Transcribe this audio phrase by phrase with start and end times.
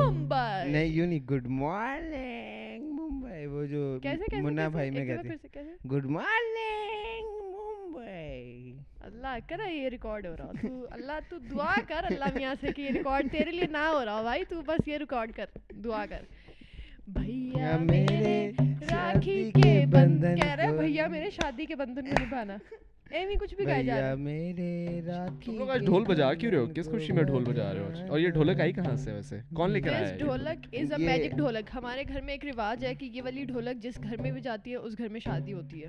[0.00, 0.78] اللہ
[11.28, 13.34] تو دعا کر اللہ سے ریکارڈ
[13.70, 14.36] نہ ہو رہا
[14.86, 15.46] ریکارڈ کر
[15.84, 16.22] دعا کر
[22.02, 22.56] نبھانا
[23.18, 25.00] ایمی کچھ بھی گائے جا رہا میرے
[25.44, 27.22] تم لوگ آج ڈھول ڈھول بجا بجا کیوں رہے رہے ہو ہو کس خوشی میں
[27.30, 29.70] میں میں میں اور یہ یہ ڈھولک ڈھولک ڈھولک ڈھولک آئی کہاں سے ویسے کون
[29.70, 33.10] لے کر آیا ہے ہے ہے از میجک ہمارے گھر گھر گھر ایک رواج کہ
[33.24, 33.44] والی
[33.82, 33.98] جس
[34.34, 34.94] بجاتی اس
[35.30, 35.88] شادی ہوتی ہے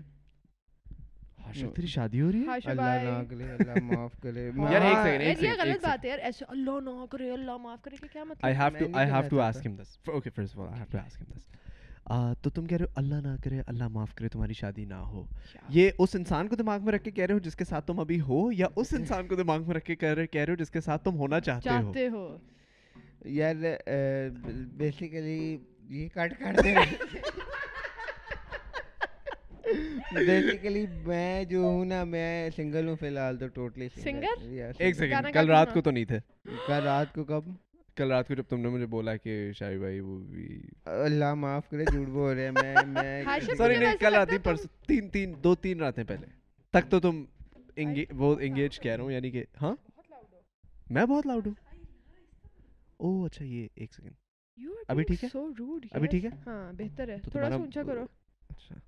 [1.75, 4.35] تیری شادی ہو رہی ہے ہے اللہ اللہ اللہ اللہ نہ نہ کرے کرے کرے
[4.35, 6.37] کرے معاف معاف یار یار ایک ایک سیکنڈ سیکنڈ یہ غلط بات ایسے
[8.01, 9.71] کہ کیا مطلب I I I have have have to to to ask ask ہم
[9.71, 11.03] ہم this this okay first all
[12.43, 15.25] تو تم کہہ رہے ہو اللہ نہ کرے اللہ معاف کرے تمہاری شادی نہ ہو
[15.73, 17.99] یہ اس انسان کو دماغ میں رکھ کے کہہ رہے ہو جس کے ساتھ تم
[17.99, 20.81] ابھی ہو یا اس انسان کو دماغ میں رکھ کے کہہ رہے ہو جس کے
[20.81, 22.27] ساتھ تم ہونا چاہتے ہو
[23.37, 23.55] یار
[24.77, 25.57] بیسیکلی
[25.97, 26.75] یہ کٹ کر دے
[30.13, 35.33] بیسیکلی میں جو ہوں نا میں سنگل ہوں فی الحال تو ٹوٹلی سنگل ایک سیکنڈ
[35.33, 36.19] کل رات کو تو نہیں تھے
[36.67, 37.51] کل رات کو کب
[38.01, 40.45] کل رات کو جب تم نے مجھے بولا کہ شاہی بھائی وہ بھی
[40.91, 45.09] اللہ معاف کرے جھوٹ بول رہے ہیں میں میں سوری نہیں کل رات پرس تین
[45.15, 46.27] تین دو تین راتیں پہلے
[46.77, 47.23] تک تو تم
[48.21, 49.75] وہ انگیج کہہ رہا ہوں یعنی کہ ہاں
[50.95, 51.53] میں بہت لاؤڈ ہوں
[52.97, 54.15] او اچھا یہ ایک سیکنڈ
[54.95, 55.29] ابھی ٹھیک ہے
[55.97, 58.05] ابھی ٹھیک ہے ہاں بہتر ہے تھوڑا سا اونچا کرو
[58.55, 58.79] اچھا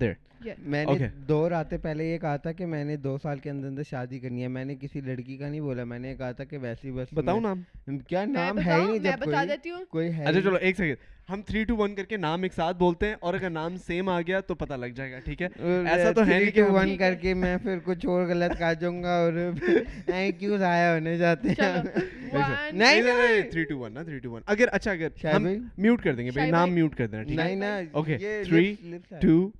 [0.00, 0.12] دیر
[0.58, 3.66] میں نے دو راتیں پہلے یہ کہا تھا کہ میں نے دو سال کے اندر
[3.68, 6.44] اندر شادی کرنی ہے میں نے کسی لڑکی کا نہیں بولا میں نے کہا تھا
[6.44, 10.76] کہ ویسی بس بتاؤں نام کیا نام ہے ہی نہیں کوئی ہے اچھا چلو ایک
[10.76, 13.76] سیکنڈ ہم تھری ٹو ون کر کے نام ایک ساتھ بولتے ہیں اور اگر نام
[13.86, 15.48] سیم آ گیا تو پتہ لگ جائے گا ٹھیک ہے
[15.90, 19.02] ایسا تو ہے نہیں کہ ون کر کے میں پھر کچھ اور غلط کہا جاؤں
[19.02, 19.32] گا اور
[20.38, 25.48] کیوں ضائع ہونے جاتے ہیں تھری ٹو ون نا تھری ٹو ون اگر اچھا اگر
[25.76, 28.74] میوٹ کر دیں گے نام میوٹ کر دینا ٹھیک ہے نہیں نا okay three
[29.20, 29.50] two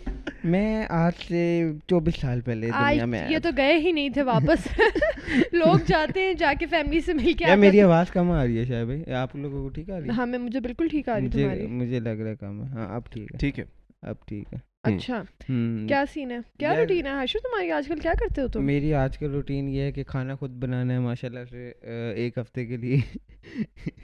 [0.43, 1.41] میں آج سے
[1.89, 4.67] چوبیس سال پہلے دنیا میں یہ تو گئے ہی نہیں تھے واپس
[5.53, 8.65] لوگ جاتے ہیں جا کے فیملی سے مل کے میری آواز کم آ رہی ہے
[8.65, 11.19] شاہ بھائی آپ لوگوں کو ٹھیک آ رہی ہے ہاں میں مجھے بالکل ٹھیک آ
[11.19, 13.63] رہی ہے مجھے لگ رہا ہے کم ہے ہاں اب ٹھیک ہے ٹھیک ہے
[14.09, 14.57] اب ٹھیک ہے
[14.91, 18.63] اچھا کیا سین ہے کیا روٹین ہے ہرشو تمہاری آج کل کیا کرتے ہو تم
[18.65, 21.71] میری آج کل روٹین یہ ہے کہ کھانا خود بنانا ہے ماشاء اللہ سے
[22.15, 22.97] ایک ہفتے کے لیے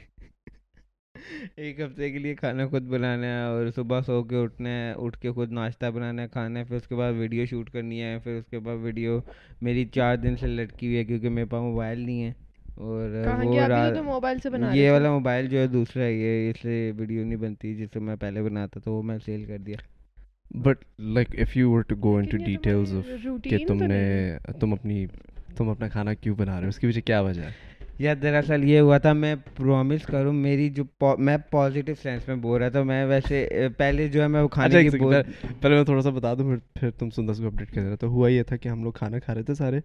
[1.56, 5.18] ایک ہفتے کے لیے کھانا خود بنانا ہے اور صبح سو کے اٹھنا ہے اٹھ
[5.22, 8.18] کے خود ناشتہ بنانا ہے کھانا ہے پھر اس کے بعد ویڈیو شوٹ کرنی ہے
[8.24, 9.20] پھر اس کے بعد ویڈیو
[9.62, 12.32] میری چار دن سے لٹکی ہوئی ہے کیونکہ میرے پاس موبائل نہیں ہے
[12.78, 17.40] اور موبائل سے یہ والا موبائل جو ہے دوسرا ہے یہ اس سے ویڈیو نہیں
[17.40, 19.78] بنتی جس سے میں پہلے بناتا تو وہ میں سیل کر دیا
[20.66, 20.84] but
[21.16, 22.94] like if you go into details
[23.44, 24.02] کہ تم نے
[24.48, 25.06] تم تم اپنی
[25.72, 28.80] اپنا کھانا کیوں بنا رہے ہو اس کی وجہ کیا وجہ ہے یا دراصل یہ
[28.80, 30.84] ہوا تھا میں پرومس کروں میری جو
[31.18, 33.46] میں پازیٹیو سینس میں بول رہا تھا میں ویسے
[33.78, 35.22] پہلے جو ہے میں وہ اچھا،
[35.62, 38.92] پہلے میں تھوڑا سا بتا دوں پھر تم سندر ہوا یہ تھا کہ ہم لوگ
[38.96, 39.80] کھانا کھا رہے تھے سارے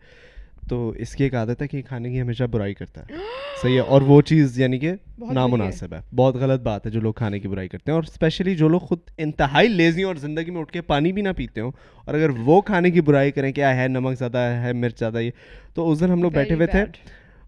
[0.69, 3.17] تو اس کی ایک عادت ہے کہ کھانے کی ہمیشہ برائی کرتا ہے
[3.63, 4.93] صحیح ہے اور وہ چیز یعنی کہ
[5.35, 8.55] نامناسب ہے بہت غلط بات ہے جو لوگ کھانے کی برائی کرتے ہیں اور اسپیشلی
[8.57, 11.61] جو لوگ خود انتہائی لیزی ہوں اور زندگی میں اٹھ کے پانی بھی نہ پیتے
[11.61, 11.73] ہوں
[12.05, 15.31] اور اگر وہ کھانے کی برائی کریں کہ ہے نمک زیادہ ہے مرچ زیادہ یہ
[15.75, 16.85] تو اس دن ہم لوگ بیٹھے ہوئے تھے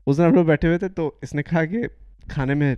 [0.07, 1.83] اس دن ہم لوگ بیٹھے ہوئے تھے تو اس نے کہا کہ
[2.31, 2.75] کھانے میں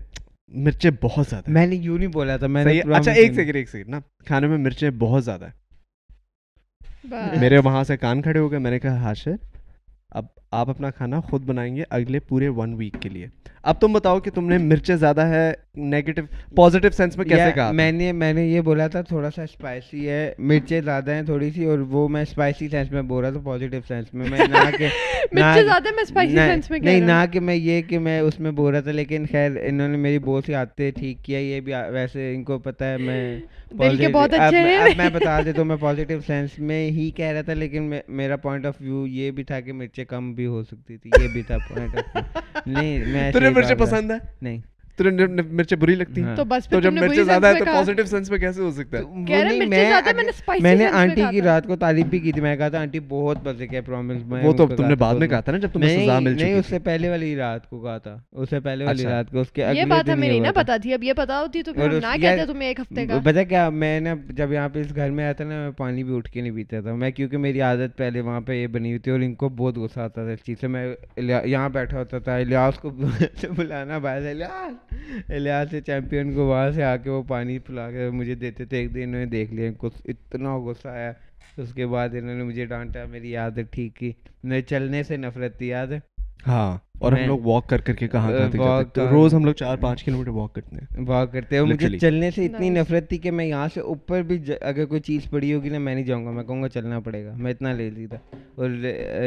[0.65, 4.91] مرچیں بہت زیادہ میں نے یوں نہیں بولا تھا میں نے اچھا، کھانے میں مرچیں
[4.99, 9.35] بہت زیادہ ہے میرے وہاں سے کان کھڑے ہو گئے میں نے کہا ہاشر
[10.19, 10.25] اب
[10.59, 13.27] آپ اپنا کھانا خود بنائیں گے اگلے پورے ون ویک کے لیے
[13.71, 16.23] اب تم بتاؤ کہ تم نے مرچے زیادہ ہے نیگیٹو
[16.57, 20.09] پازیٹیو سینس میں کیسے کہا میں نے میں نے یہ بولا تھا تھوڑا سا اسپائسی
[20.09, 23.41] ہے مرچے زیادہ ہیں تھوڑی سی اور وہ میں اسپائسی سینس میں بول رہا تھا
[23.45, 24.89] پازیٹیو سینس میں میں نہ کہ
[26.83, 29.89] نہیں نہ کہ میں یہ کہ میں اس میں بول رہا تھا لیکن خیر انہوں
[29.89, 33.41] نے میری بہت سی عادتیں ٹھیک کیا یہ بھی ویسے ان کو پتہ ہے میں
[33.79, 38.67] میں بتا دیتا ہوں میں پازیٹیو سینس میں ہی کہہ رہا تھا لیکن میرا پوائنٹ
[38.67, 41.57] آف ویو یہ بھی تھا کہ مرچے کم بھی ہو سکتی تھی یہ بھی تھا
[41.69, 42.17] پوائنٹ
[42.67, 44.61] نہیں میں پسند ہے نہیں
[45.01, 46.93] مرچیں بری لگتی تو
[50.63, 52.65] میں نے آنٹی کی رات کو تعریف بھی کیونکہ
[62.37, 62.65] اچھا۔
[63.55, 64.01] کیا میں
[64.37, 66.51] جب یہاں پہ اس گھر میں آیا تھا نا میں پانی بھی اٹھ کے نہیں
[66.57, 69.35] پیتا تھا میں کیونکہ میری عادت پہلے وہاں پہ یہ بنی ہوئی تھی اور ان
[69.43, 70.87] کو بہت غصہ آتا تھا اس چیز سے میں
[71.27, 72.69] یہاں بیٹھا ہوتا تھا لیا
[73.57, 74.33] بلانا باہر
[75.31, 78.77] لحاظ سے چیمپئن کو وہاں سے آ کے وہ پانی پلا کے مجھے دیتے تھے
[78.79, 81.13] ایک دن انہوں نے دیکھ لیا کچھ اتنا غصہ آیا
[81.63, 84.13] اس کے بعد انہوں نے مجھے ڈانٹا میری یاد ٹھیک کی
[84.51, 85.99] میں چلنے سے نفرت تھی یاد ہے
[86.47, 88.31] ہاں اور ہم لوگ واک کر کر کے کہاں
[89.11, 92.31] روز ہم لوگ چار پانچ کلو میٹر واک کرتے ہیں واک کرتے ہیں مجھے چلنے
[92.35, 95.69] سے اتنی نفرت تھی کہ میں یہاں سے اوپر بھی اگر کوئی چیز پڑی ہوگی
[95.71, 98.07] نا میں نہیں جاؤں گا میں کہوں گا چلنا پڑے گا میں اتنا لے لی
[98.07, 98.19] تھا
[98.57, 98.71] اور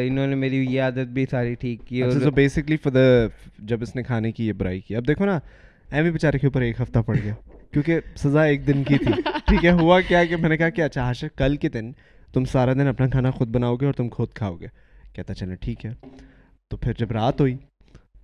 [0.07, 2.77] انہوں نے میری یہ عادت بھی ساری ٹھیک کی اچھا، اور بیسکلی
[3.71, 5.39] جب اس نے کھانے کی یہ برائی کی اب دیکھو نا
[5.95, 7.33] ایمی بیچارے کے اوپر ایک ہفتہ پڑ گیا
[7.73, 9.11] کیونکہ سزا ایک دن کی تھی
[9.45, 11.91] ٹھیک ہے ہوا کیا کہ میں نے کہا کہ اچھا ہاشا کل کے دن
[12.33, 14.67] تم سارا دن اپنا کھانا خود بناؤ گے اور تم خود کھاؤ گے
[15.13, 15.93] کہتا چلے ٹھیک ہے
[16.69, 17.55] تو پھر جب رات ہوئی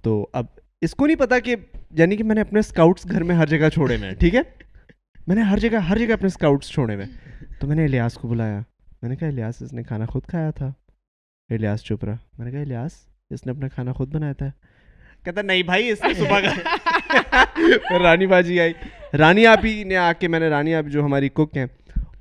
[0.04, 0.46] تو اب
[0.86, 1.56] اس کو نہیں پتا کہ
[1.98, 4.42] یعنی کہ میں نے اپنے اسکاؤٹس گھر میں ہر جگہ چھوڑے ہوئے ہیں ٹھیک ہے
[5.28, 7.06] میں نے ہر جگہ ہر جگہ اپنے اسکاؤٹس چھوڑے ہوئے
[7.60, 8.60] تو میں نے الیاس کو بلایا
[9.02, 10.72] میں نے کہا الیاس اس نے کھانا خود کھایا تھا
[11.84, 12.94] چپ رہا میں نے کہا الیاس
[13.34, 14.50] اس نے اپنا کھانا خود بنایا تھا
[15.26, 18.74] کہتا نہیں بھائی اس میں صبح رانی باجی آئی
[19.20, 21.66] رانی آپ ہی نے آ کے میں نے رانی آپ جو ہماری کک ہیں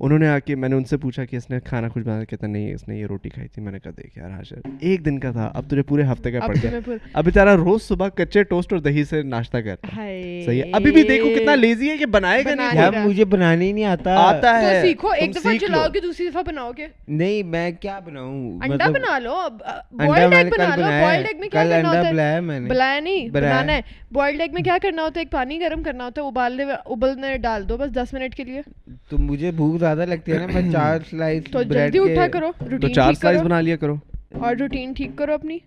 [0.03, 2.23] انہوں نے آ کے میں نے ان سے پوچھا کہ اس نے کھانا کچھ بنایا
[2.29, 5.05] کہتا نہیں اس نے یہ روٹی کھائی تھی میں نے کہا دیکھ یار حاشر ایک
[5.05, 8.43] دن کا تھا اب تجھے پورے ہفتے کا پڑ گیا ابھی تیرا روز صبح کچے
[8.49, 12.05] ٹوسٹ اور دہی سے ناشتہ کرتا صحیح ہے ابھی بھی دیکھو کتنا لیزی ہے کہ
[12.17, 15.99] بنائے گا نہیں مجھے بنانا ہی نہیں آتا آتا ہے سیکھو ایک دفعہ چلاؤ گے
[16.07, 20.75] دوسری دفعہ بناؤ گے نہیں میں کیا بناؤں انڈا مطلب بنا لو بوائلڈ ایگ بنا
[20.75, 23.81] لو بوائلڈ ایگ میں کیا کرنا ہوتا ہے بلایا میں نے بلایا نہیں بنانا ہے
[24.15, 27.37] بوائلڈ ایگ میں کیا کرنا ہوتا ہے ایک پانی گرم کرنا ہوتا ہے ابالنے ابلنے
[27.45, 28.61] ڈال دو بس دس منٹ کے لیے
[29.09, 32.51] تو مجھے بھوک زیادہ لگتی ہے نا میں چار سلائس تو جلدی اٹھا کرو
[32.81, 33.95] تو چار سلائس بنا لیا کرو
[34.43, 35.57] اور روٹین ٹھیک کرو اپنی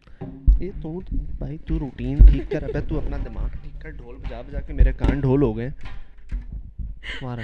[0.61, 0.99] یہ تو
[1.39, 4.73] بھائی تو روٹین ٹھیک کر اب تو اپنا دماغ ٹھیک کر ڈھول بجا بجا کے
[4.81, 5.71] میرے کان ڈھول ہو گئے
[6.29, 7.43] تمہارا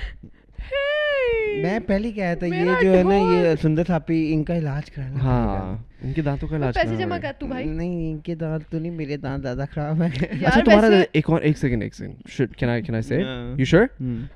[1.63, 5.21] میں پہلے کہا تھا یہ جو ہے نا یہ سندر تھاپی ان کا علاج کرانا
[5.23, 8.67] ہاں ان کے دانتوں کا علاج پیسے جمع کر تو بھائی نہیں ان کے دانت
[8.71, 12.29] تو نہیں میرے دانت زیادہ خراب ہیں اچھا تمہارا ایک اور ایک سیکنڈ ایک second
[12.37, 13.87] shit can I can I say you sure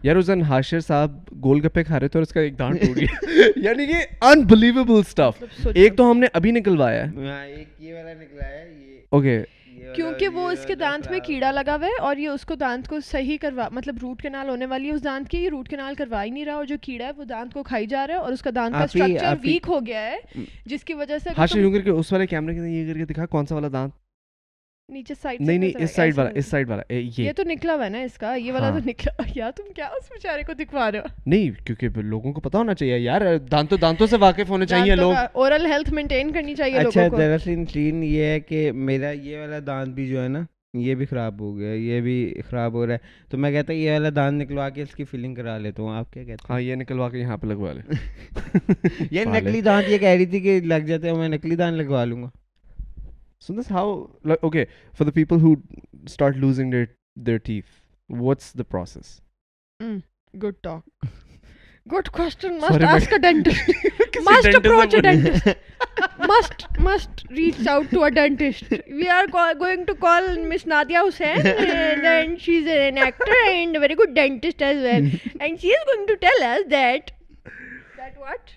[0.02, 2.82] یار اس دن ہاشر صاحب گول گپے کھا رہے تھے اور اس کا ایک دانت
[2.86, 5.44] ٹوٹ گیا یعنی کہ ان انبلیویبل سٹف
[5.74, 9.38] ایک تو ہم نے ابھی نکلوایا ہے ہاں، ایک یہ والا نکلا ہے یہ اوکے
[9.94, 12.88] کیونکہ وہ اس کے دانت میں کیڑا لگا ہوا ہے اور یہ اس کو دانت
[12.88, 16.22] کو صحیح کروا مطلب روٹ کنال ہونے والی ہے اس دانت کی روٹ کنال کروا
[16.24, 18.32] ہی نہیں رہا اور جو کیڑا ہے وہ دانت کو کھائی جا رہا ہے اور
[18.32, 21.40] اس کا دانت کا اسٹرکچر ویک ہو گیا ہے جس کی وجہ سے
[21.98, 22.54] اس والے کیمرے
[22.94, 24.06] کے دکھا کون سا والا دانت
[24.90, 25.92] لوگوں
[32.32, 33.20] کو پتا ہونا چاہیے چاہیے چاہیے یار
[33.50, 38.70] دانتوں دانتوں سے واقف ہونے لوگ اورل ہیلتھ مینٹین کرنی اچھا دراصل یہ ہے کہ
[38.90, 40.44] میرا یہ والا دانت بھی جو ہے نا
[40.78, 42.14] یہ بھی خراب ہو گیا یہ بھی
[42.48, 45.04] خراب ہو رہا ہے تو میں کہتا ہوں یہ والا دان نکلوا کے اس کی
[45.12, 47.72] فلنگ کرا لیتا ہوں آپ کیا کہتے ہیں ہاں یہ نکلوا کے یہاں پہ لگوا
[47.72, 47.94] لیں
[49.10, 52.04] یہ نکلی دانت یہ کہہ رہی تھی کہ لگ جاتے ہیں میں نکلی دان لگوا
[52.04, 52.28] لوں گا
[53.40, 55.62] So this how like okay for the people who
[56.06, 59.20] start losing their their teeth, what's the process?
[59.82, 60.02] Mm,
[60.38, 60.84] good talk.
[61.88, 62.58] good question.
[62.58, 63.60] Must Sorry, ask a dentist.
[64.24, 65.56] must approach a dentist.
[66.32, 68.64] must must reach out to a dentist.
[68.90, 73.76] We are call, going to call Miss Nadia Hussain, and, and she's an actor and
[73.76, 75.10] a very good dentist as well.
[75.40, 77.12] and she is going to tell us that
[77.96, 78.56] that what.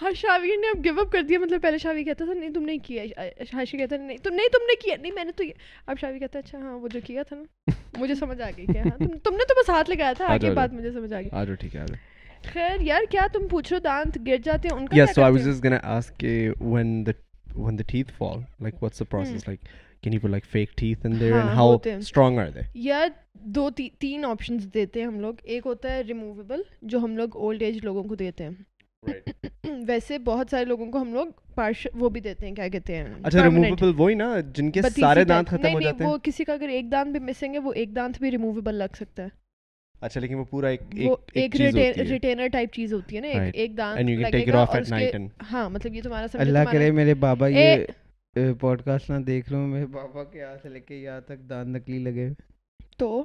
[0.00, 4.30] یار shower اب give up مطلب پہلے کہتا نہیں تم نے کیا کہتا نہیں تو
[4.52, 5.44] تم نے کیا کیا تو
[5.86, 9.90] اب کہتا اچھا ہاں وہ جو تھا نا مجھے سمجھ آ گئی ہاں، بس ہاتھ
[9.90, 11.84] لگایا تھا آگے بات مجھے سمجھ آ آ گئی جاؤ ٹھیک ہے
[12.52, 13.46] خیر یار کیا تم
[13.84, 16.36] دانت گر جاتے ہیں ان کا yes so I was just gonna ask کہ
[16.74, 16.92] when
[17.64, 18.64] when the the the teeth fall like hmm.
[18.64, 19.44] like what's process
[20.06, 21.76] can you put like fake teeth in there and how
[22.54, 23.02] they یا
[23.54, 25.34] دو تین دیتے دیتے دیتے ہیں ہیں ہیں ہیں ہم ہم ہم لوگ لوگ لوگ
[25.46, 28.52] ایک ہوتا ہے ریموویبل ریموویبل جو اولڈ ایج لوگوں لوگوں کو
[29.02, 33.46] کو ویسے بہت سارے وہ بھی کیا کہتے اچھا
[33.96, 36.90] وہی نا جن کے سارے دانت ختم ہو جاتے ہیں وہ کسی کا اگر ایک
[36.92, 39.28] دانت بھی مسنگ ہے وہ ایک دانت بھی ریموویبل لگ سکتا ہے
[40.06, 45.68] اچھا لیکن وہ پورا ایک ایک ایک ریٹینر ٹائپ چیز ہوتی ہے نا دانت ہاں
[45.70, 47.84] مطلب یہ تمہارا اللہ کرے میرے بابا یہ
[48.60, 51.48] پوڈ کاسٹ نہ دیکھ رہا ہوں میرے پاپا کے یہاں سے لے کے یہاں تک
[51.50, 52.28] دان نکلی لگے
[52.98, 53.22] تو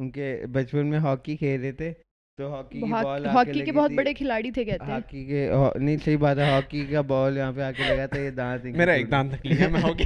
[0.00, 1.92] ان کے بچپن میں ہاکی کھیل رہے تھے
[2.38, 5.70] تو ہاکی کی بال ہاکی کے بہت بڑے کھلاڑی تھے کہتے ہیں ہاکی کے ہاں،
[5.78, 8.64] نہیں صحیح بات ہے ہاکی کا بال یہاں پہ آ کے لگا تھا یہ دانت
[8.76, 10.04] میرا ایک دان نکلی ہے میں ہاکی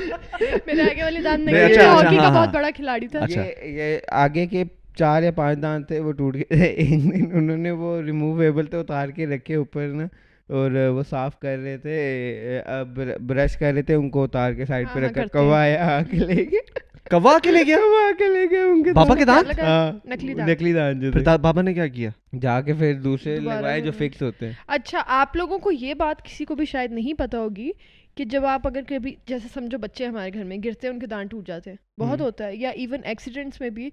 [0.66, 3.98] میرے آگے والے دان نکلے ہاکی کا ہاں، ہاں۔ بہت بڑا کھلاڑی تھا اچھا۔ یہ
[4.24, 4.62] آگے کے
[4.98, 9.26] چار یا پانچ دانت تھے وہ ٹوٹ گئے انہوں نے وہ ریموویبل تھے اتار کے
[9.34, 10.04] رکھے اوپر نا
[10.58, 12.60] اور وہ صاف کر رہے تھے
[13.26, 16.00] برش کر رہے تھے ان کو اتار کے سائڈ ہاں، پہ ہاں، ہاں۔
[20.00, 21.86] نکلی دن بابا نے کیا
[22.42, 23.36] جا کے دوسرے
[23.84, 27.18] جو فکس ہوتے ہیں اچھا آپ لوگوں کو یہ بات کسی کو بھی شاید نہیں
[27.18, 27.70] پتا ہوگی
[28.16, 31.06] کہ جب آپ اگر کبھی جیسے سمجھو بچے ہمارے گھر میں گرتے ہیں ان کے
[31.06, 33.88] دانت ٹوٹ جاتے ہیں بہت ہوتا ہے یا ایون ایکسیڈنٹس میں بھی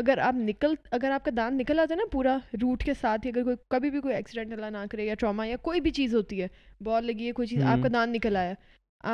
[0.00, 3.26] اگر آپ نکل اگر آپ کا دانت نکل آتا ہے نا پورا روٹ کے ساتھ
[3.26, 5.90] ہی اگر کوئی کبھی بھی کوئی ایکسیڈنٹ اللہ نہ کرے یا ٹراما یا کوئی بھی
[6.00, 6.48] چیز ہوتی ہے
[6.84, 8.54] بال لگی ہے کوئی چیز آپ کا دانت نکل آیا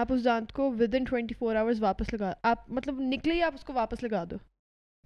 [0.01, 3.43] آپ اس دانت کو within twenty four hours واپس لگا آپ مطلب نکلے ہی
[3.43, 4.37] آپ اس کو واپس لگا دو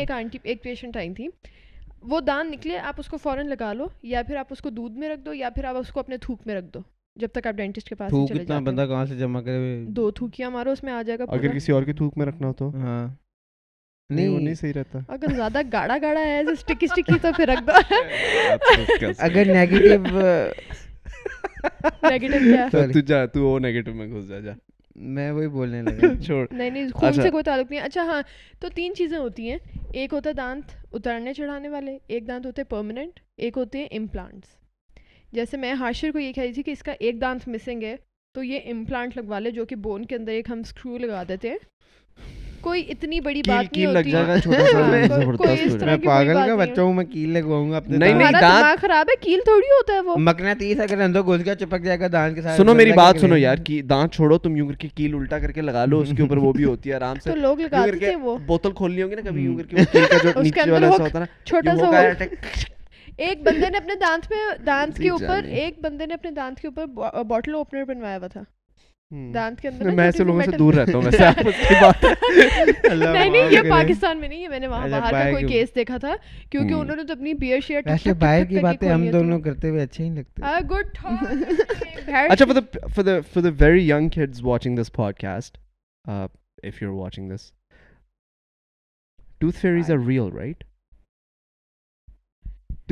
[0.00, 1.28] ایک آنٹی ایک پیشنٹ آئی تھی
[2.10, 4.98] وہ دان نکلے آپ اس کو فوراً لگا لو یا پھر آپ اس کو دودھ
[4.98, 6.80] میں رکھ دو یا پھر آپ اس کو اپنے تھوک میں رکھ دو
[7.20, 10.50] جب تک آپ ڈینٹسٹ کے پاس چلے جاتے بندہ کہاں سے جمع کرے دو تھوکیاں
[10.50, 12.66] مارو اس میں آ جائے گا اگر کسی اور کی تھوک میں رکھنا ہو تو
[12.82, 13.06] ہاں
[14.10, 14.54] تو تین
[15.06, 15.58] چیزیں
[29.18, 29.58] ہوتی ہیں
[29.92, 34.28] ایک ہوتا ہے دانت اترنے چڑھانے والے ایک دانت ہوتے پرماننٹ ایک ہوتے ہیں
[35.36, 37.96] جیسے میں ہاشر کو یہ کہہ رہی تھی کہ اس کا ایک دانت مسنگ ہے
[38.34, 41.48] تو یہ امپلانٹ لگوا لے جو کہ بون کے اندر ایک ہم اسکرو لگا دیتے
[41.50, 41.58] ہیں
[42.66, 43.74] دانت
[54.14, 56.88] چھوڑو تم کے کیل الٹا کر کے لگا لو اس کے اوپر وہ بھی ہوتی
[56.90, 57.34] ہے آرام سے
[63.26, 66.68] ایک بندے نے اپنے دانت میں دانت کے اوپر ایک بندے نے اپنے دانت کے
[66.68, 68.40] اوپر ہوا تھا
[69.34, 72.02] دانت کے اندر میں ایسے لوگوں سے دور رہتا ہوں ویسے کی بات
[72.84, 75.46] نہیں نہیں یہ پاکستان میں نہیں ہے میں نے نے وہاں باہر باہر کا کوئی
[75.48, 76.14] کیس دیکھا تھا
[76.50, 78.12] کیونکہ انہوں تو اپنی بیئر شیئر ویسے
[78.48, 80.94] کی باتیں ہم دونوں کرتے ہوئے اچھے ہی لگتے ہیں گڈ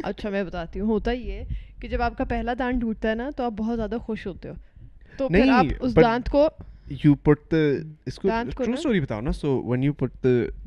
[0.02, 1.00] اچھا میں بتاتی ہوں
[3.36, 4.54] تو آپ بہت زیادہ خوش ہوتے ہو
[5.16, 6.34] تو دانت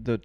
[0.08, 0.16] دا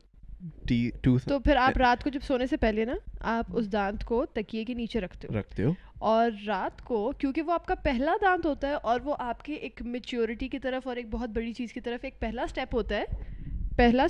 [1.03, 2.93] تو پھر آپ رات کو جب سونے سے پہلے نا
[3.37, 5.73] آپ اس دانت کو تکیے کے نیچے رکھتے ہو رکھتے ہو
[6.11, 9.53] اور رات کو کیونکہ وہ آپ کا پہلا دانت ہوتا ہے اور وہ آپ کی
[9.69, 12.97] ایک میچیورٹی کی طرف اور ایک بہت بڑی چیز کی طرف ایک پہلا اسٹیپ ہوتا
[12.97, 13.05] ہے
[13.77, 14.07] پہلا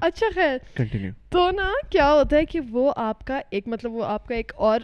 [0.00, 0.56] اچھا
[1.32, 4.52] تو نا کیا ہوتا ہے کہ وہ آپ کا ایک مطلب وہ آپ کا ایک
[4.68, 4.80] اور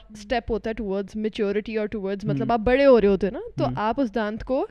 [0.49, 4.45] ہوتا ہے اور مطلب آپ بڑے ہو رہے ہوتے ہیں نا تو آپ اس دانت
[4.52, 4.66] کو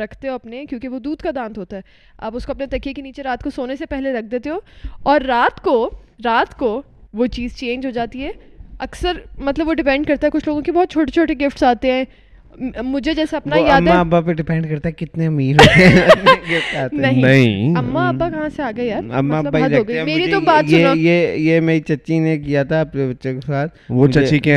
[0.00, 1.82] رکھتے ہو اپنے کیونکہ وہ دودھ کا دانت ہوتا ہے
[2.26, 4.58] آپ اس کو اپنے تکیے کے نیچے رات کو سونے سے پہلے رکھ دیتے ہو
[5.12, 5.74] اور رات کو
[6.24, 6.70] رات کو
[7.18, 8.30] وہ چیز چینج ہو جاتی ہے
[8.86, 9.18] اکثر
[9.48, 12.04] مطلب وہ ڈپینڈ کرتا ہے کچھ لوگوں کے بہت چھوٹے چھوٹے گفٹس آتے ہیں
[12.84, 15.56] مجھے جیسے اپنا یاد ہے ابا پہ ڈیپینڈ کرتا ہے کتنے امیر
[16.92, 20.30] نہیں اما ابا کہاں سے آ گئے یار اما مطلب ابا ہی رکھتے ہیں میری
[20.32, 24.06] تو بات سنو یہ یہ میری چچی نے کیا تھا اپنے بچے کے ساتھ وہ
[24.14, 24.56] چچی کے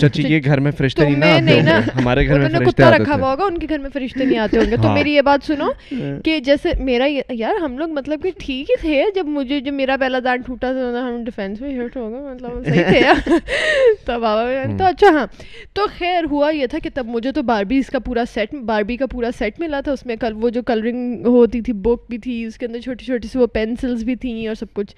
[0.00, 3.44] چچی کے گھر میں فرشتے نہیں نا ہمارے گھر میں فرشتے آتے رکھا ہوا ہوگا
[3.44, 5.68] ان کے گھر میں فرشتے نہیں آتے ہوں گے تو ہاں۔ میری یہ بات سنو
[5.92, 7.06] ہاں۔ کہ جیسے میرا
[7.38, 10.72] یار ہم لوگ مطلب کہ ٹھیک ہی تھے جب مجھے جو میرا پہلا دان ٹوٹا
[10.72, 12.82] تھا ہم ڈیفینس میں ہٹ ہوگا مطلب صحیح
[13.26, 13.36] تھے
[14.04, 15.26] تو بابا تو اچھا ہاں
[15.74, 18.96] تو خیر ہوا یہ تھا کہ تب مجھے مجھے تو باربیز کا پورا سیٹ باربی
[18.96, 22.18] کا پورا سیٹ ملا تھا اس میں کل وہ جو کلرنگ ہوتی تھی بک بھی
[22.26, 24.94] تھی اس کے اندر چھوٹی چھوٹی سی وہ پینسلس بھی تھیں اور سب کچھ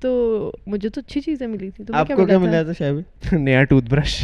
[0.00, 0.10] تو
[0.72, 4.18] مجھے تو اچھی چیزیں ملی تھیں آپ کو کیا ملا تھا شاید نیا ٹوتھ برش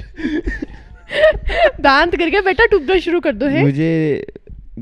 [1.85, 3.91] دانت کر کے بیٹا ٹوتھ برش شروع کر دو ہے مجھے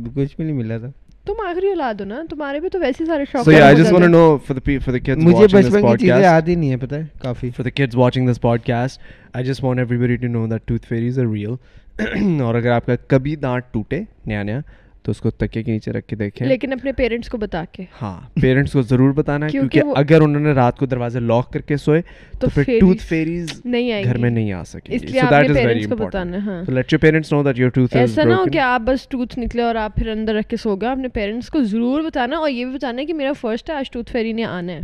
[0.02, 0.90] کچھ بھی نہیں ملا تھا
[1.26, 4.04] تم آخری اولاد ہو نا تمہارے بھی تو ویسے سارے شوق ہیں I just want
[4.04, 6.70] to know for the P for the kids مجھے بچپن کی چیزیں یاد ہی نہیں
[6.70, 9.00] ہیں پتہ ہے کافی for the kids watching this podcast
[9.36, 11.54] I just want everybody to know that tooth fairies are real
[12.44, 14.60] اور اگر آپ کا کبھی دانت ٹوٹے نیا نیا
[15.04, 17.82] تو اس کو تکے کے نیچے رکھ کے دیکھیں لیکن اپنے پیرنٹس کو بتا کے
[18.00, 21.60] ہاں پیرنٹس کو ضرور بتانا ہے کیونکہ اگر انہوں نے رات کو دروازے لاک کر
[21.66, 22.00] کے سوئے
[22.40, 25.88] تو پھر ٹوتھ فیریز نہیں آئے گھر میں نہیں آ سکے اس لیے اپنے پیرنٹس
[25.88, 28.80] کو بتانا ہے let your parents know that your tooth ایسا نہ ہو کہ آپ
[28.86, 32.02] بس ٹوتھ نکلے اور آپ پھر اندر رکھ کے سو گئے اپنے پیرنٹس کو ضرور
[32.08, 34.80] بتانا اور یہ بھی بتانا کہ میرا فرسٹ ہے آج ٹوتھ فیری نے آنا ہے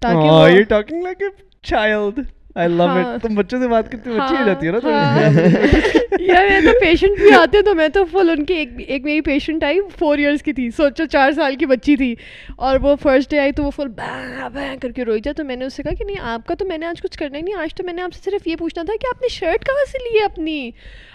[0.00, 2.18] تاکہ وہ you talking like a child
[2.56, 6.12] ہاں۔ تم بچوں سے پیشنٹ ہاں، ہاں۔
[7.26, 8.54] بھی آتے تو میں تو فل ان کی
[8.88, 12.14] ایک میری پیشنٹ آئی فور ایئرس کی تھی سوچو چار سال کی بچی تھی
[12.66, 15.44] اور وہ فرسٹ ڈے آئی تو وہ فل بہ بہ کر کے روئی جا تو
[15.44, 17.42] میں نے اسے کہا کہ نہیں آپ کا تو میں نے آج کچھ کرنا ہی
[17.42, 19.64] نہیں آج تو میں نے آپ سے صرف یہ پوچھنا تھا کہ آپ نے شرٹ
[19.66, 20.70] کہاں سے لی اپنی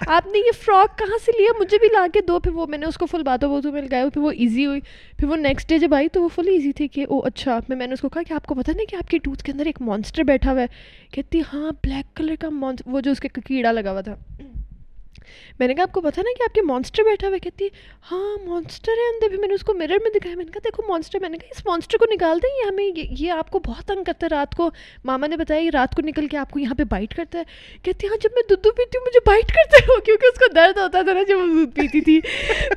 [0.08, 2.78] آپ نے یہ فراک کہاں سے لیا مجھے بھی لا کے دو پھر وہ میں
[2.78, 4.82] نے اس کو فل باتوں باتوں میں لگایا پھر وہ ایزی ہوئی
[5.20, 7.88] پھر وہ نیکسٹ ڈے جب آئی تو وہ فل ایزی تھی کہ او اچھا میں
[7.88, 9.66] نے اس کو کہا کہ آپ کو پتا نہیں کہ آپ کے ٹوتھ کے اندر
[9.66, 10.68] ایک مانسٹر بیٹھا ہوا ہے
[11.14, 11.22] کہ
[11.54, 14.16] ہاں بلیک کلر کا مانس وہ جو اس کے کیڑا لگا ہوا تھا
[15.60, 17.70] میں نے کہا آپ کو پتا نا کہ آپ کے مانسٹر بیٹھا ہوا کہتی ہے
[18.12, 20.64] ہاں مانسٹر ہے اندر بھی میں نے اس کو مرر میں دکھایا میں نے کہا
[20.66, 23.60] دیکھو مانسٹر میں نے کہا اس مانسٹر کو نکال دیں یہ ہمیں یہ آپ کو
[23.66, 24.70] بہت تنگ کرتا ہے رات کو
[25.12, 27.44] ماما نے بتایا یہ رات کو نکل کے آپ کو یہاں پہ بائٹ کرتا ہے
[27.88, 30.78] کہتی ہاں جب میں دودھ پیتی ہوں مجھے بائٹ کرتا ہے کیونکہ اس کو درد
[30.84, 32.20] ہوتا تھا نا جب وہ دودھ پیتی تھی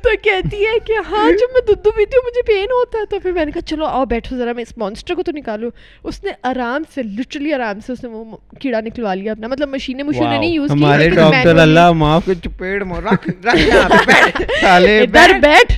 [0.03, 3.19] تو کہتی ہے کہ ہاں جب میں دودھ پیتی ہوں مجھے پین ہوتا ہے تو
[3.19, 5.69] پھر میں نے کہا چلو آؤ بیٹھو ذرا میں اس مانسٹر کو تو نکالوں
[6.11, 8.23] اس نے آرام سے لٹرلی آرام سے اس نے وہ
[8.59, 12.83] کیڑا نکلوا لیا اپنا مطلب مشینیں مشینیں نہیں یوز کی ہمارے ڈاکٹر اللہ معاف چپیڑ
[12.89, 15.73] مو رکھ رکھ یہاں پہ بیٹھ سالے ادھر بیٹھ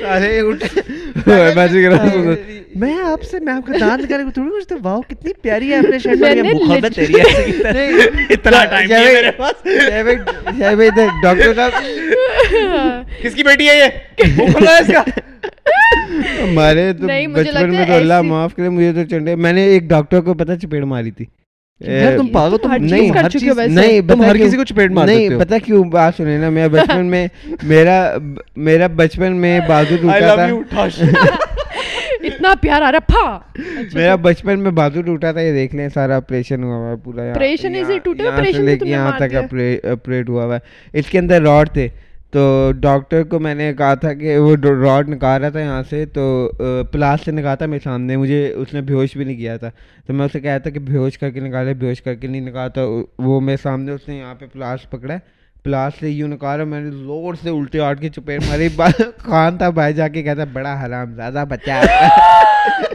[0.00, 0.78] سالے اٹھ
[1.28, 2.34] میں بچ گیا ہاں۔
[2.80, 5.70] میں آپ سے میں آپ کا دانت کر کے تھوڑی کچھ تو واو کتنی پیاری
[5.72, 7.86] ہے اپنے شرٹ میں یہ محبت ہے
[8.34, 10.88] اتنا ٹائم ہے میرے پاس یہ بھائی یہ بھی
[11.22, 15.04] ڈاکٹر صاحب کس کی بیٹی ہے یہ وہ کھلا ہے اس کا
[16.42, 20.20] ہمارے تو بچپن میں تو اللہ معاف کرے مجھے تو چنڈے میں نے ایک ڈاکٹر
[20.28, 21.24] کو پتا چپیڑ ماری تھی
[22.80, 23.10] نہیں
[25.38, 26.16] پتا
[28.58, 30.86] میرا بچپن میں بازو ٹوٹا تھا
[32.30, 33.38] اتنا پیارا رپھا
[33.94, 37.30] میرا بچپن میں بازو ٹوٹا تھا یہ دیکھ لیں سارا آپریشن ہوا ہوا ہوا پورا
[37.30, 37.74] آپریشن
[38.86, 40.30] یہاں تک آپریٹ
[40.92, 41.88] اس کے اندر راڈ تھے
[42.32, 42.42] تو
[42.80, 46.52] ڈاکٹر کو میں نے کہا تھا کہ وہ راڈ نکال رہا تھا یہاں سے تو
[46.92, 49.70] پلاس سے نکالا تھا میرے سامنے مجھے اس نے بیہوش بھی نہیں کیا تھا
[50.06, 52.68] تو میں اسے کہا تھا کہ بیہوش کر کے نکالے بیہوش کر کے نہیں نکالا
[52.78, 52.82] تھا
[53.28, 55.16] وہ میرے سامنے اس نے یہاں پہ پلاس پکڑا
[55.62, 58.68] پلاس سے یوں نکالا میں نے زور سے الٹے آٹ کے چپیٹ ماری
[59.22, 61.84] کان تھا بھائی جا کے کہتا بڑا حرام زیادہ بچہ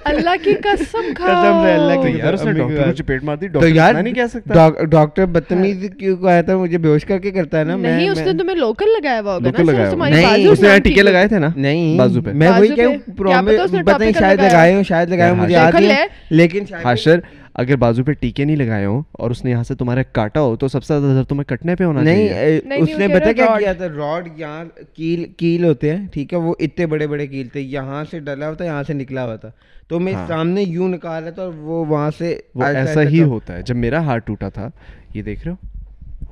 [0.10, 4.02] اللہ کی کی قسم قسم سے اللہ یار اس نے ڈاکٹر مار دی ڈاکٹر ڈاکٹر
[4.02, 7.78] نہیں کہہ سکتا بدتمیز کیوں کو آیا تھا مجھے کر کے کرتا ہے نا نا
[7.82, 11.48] میں نہیں اس اس نے نے تمہیں لوکل لگایا ہوا ہوگا ٹیکے لگائے تھے نا
[11.56, 15.54] نہیں نہیں بازو پہ میں وہی کہوں پتہ شاید لگائے ہوں شاید لگائے ہوں مجھے
[15.54, 19.64] یاد نہیں لیکن لیکن اگر بازو پہ ٹیکے نہیں لگائے ہوں اور اس نے یہاں
[19.64, 22.90] سے تمہارے کاٹا ہو تو سب سے زیادہ نظر تمہیں کٹنے پہ ہونا نہیں اس
[22.98, 24.64] نے بتایا کیا کیا تھا راڈ یہاں
[24.96, 28.50] کیل کیل ہوتے ہیں ٹھیک ہے وہ اتنے بڑے بڑے کیل تھے یہاں سے ڈلا
[28.50, 29.50] ہوتا ہے یہاں سے نکلا ہوا تھا
[29.90, 32.38] تو میں ہاں۔ سامنے یوں نکال رہا تھا اور وہ وہاں سے
[32.74, 34.68] ایسا ہی ہوتا ہے جب میرا ہاتھ ٹوٹا تھا
[35.14, 35.52] یہ دیکھ رہے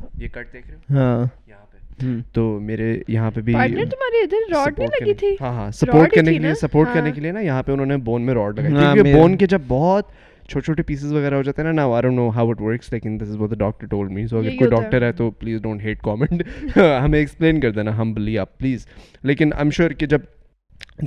[0.01, 4.79] ہو یہ کٹ دیکھ رہے ہو ہاں تو میرے یہاں پہ بھی تمہارے ادھر راڈ
[4.79, 7.39] نہیں لگی تھی ہاں ہاں سپورٹ کرنے کے لیے سپورٹ ہاں۔ کرنے کے لیے نا
[7.39, 10.07] یہاں پہ انہوں نے بون میں راڈ لگائی بون ہاں، کے جب بہت
[10.49, 13.19] چھوٹے چھوٹے پیسز وغیرہ ہو جاتے ہیں نا نا are know how it works لیکن
[13.19, 16.01] دس وا دا دا ٹول می سو اگر کوئی ڈاکٹر ہے تو پلیز ڈونٹ ہیٹ
[16.03, 16.43] کامنٹ
[16.77, 18.85] ہمیں ایکسپلین کر دینا ہم بلی آپ پلیز
[19.23, 20.21] لیکن آئی ایم شیور کہ جب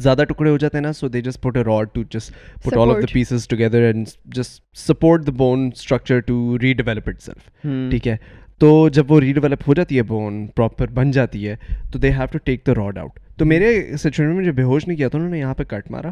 [0.03, 2.33] زیادہ ٹکڑے ہو جاتے ہیں نا so they just put rod to just
[2.65, 7.51] put all of the pieces together and just support the bone structure to redevelop itself
[7.91, 8.17] ٹھیک ہے
[8.61, 11.57] تو جب وہ ری ڈیولپ ہو جاتی ہے بون پراپر بن جاتی ہے
[11.93, 14.87] تو they have to take the rod out تو میرے سچویشن میں مجھے بے ہوش
[14.89, 16.11] نہیں کیا تھا انہوں نے یہاں پہ کٹ مارا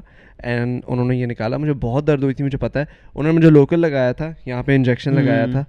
[0.48, 2.84] اینڈ انہوں نے یہ نکالا مجھے بہت درد ہوئی تھی مجھے پتا ہے
[3.14, 5.62] انہوں نے مجھے لوکل لگایا تھا یہاں پہ انجیکشن لگایا تھا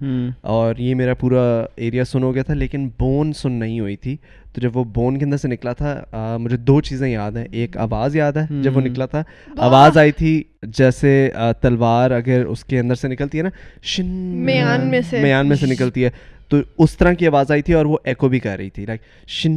[0.54, 1.44] اور یہ میرا پورا
[1.86, 4.16] ایریا سن ہو گیا تھا لیکن بون سن نہیں ہوئی تھی
[4.54, 7.76] تو جب وہ بون کے اندر سے نکلا تھا مجھے دو چیزیں یاد ہیں ایک
[7.86, 9.22] آواز یاد ہے جب وہ نکلا تھا
[9.56, 10.42] آواز آئی تھی
[10.78, 11.18] جیسے
[11.60, 13.50] تلوار اگر اس کے اندر سے نکلتی ہے نا
[13.94, 14.10] شن
[14.46, 16.10] میان میں سے میان میں سے نکلتی ہے
[16.48, 19.00] تو اس طرح کی آواز آئی تھی اور وہ ایکو بھی کر رہی تھی لائک
[19.40, 19.56] شن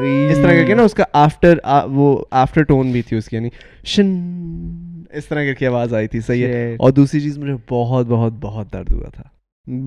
[0.00, 1.58] اس طرح کر کے نا اس کا آفٹر
[1.92, 3.48] وہ آفٹر ٹون بھی تھی اس کی یعنی
[3.94, 4.12] شن
[5.16, 8.32] اس طرح کر کے آواز آئی تھی صحیح ہے اور دوسری چیز مجھے بہت بہت
[8.40, 9.22] بہت درد ہوا تھا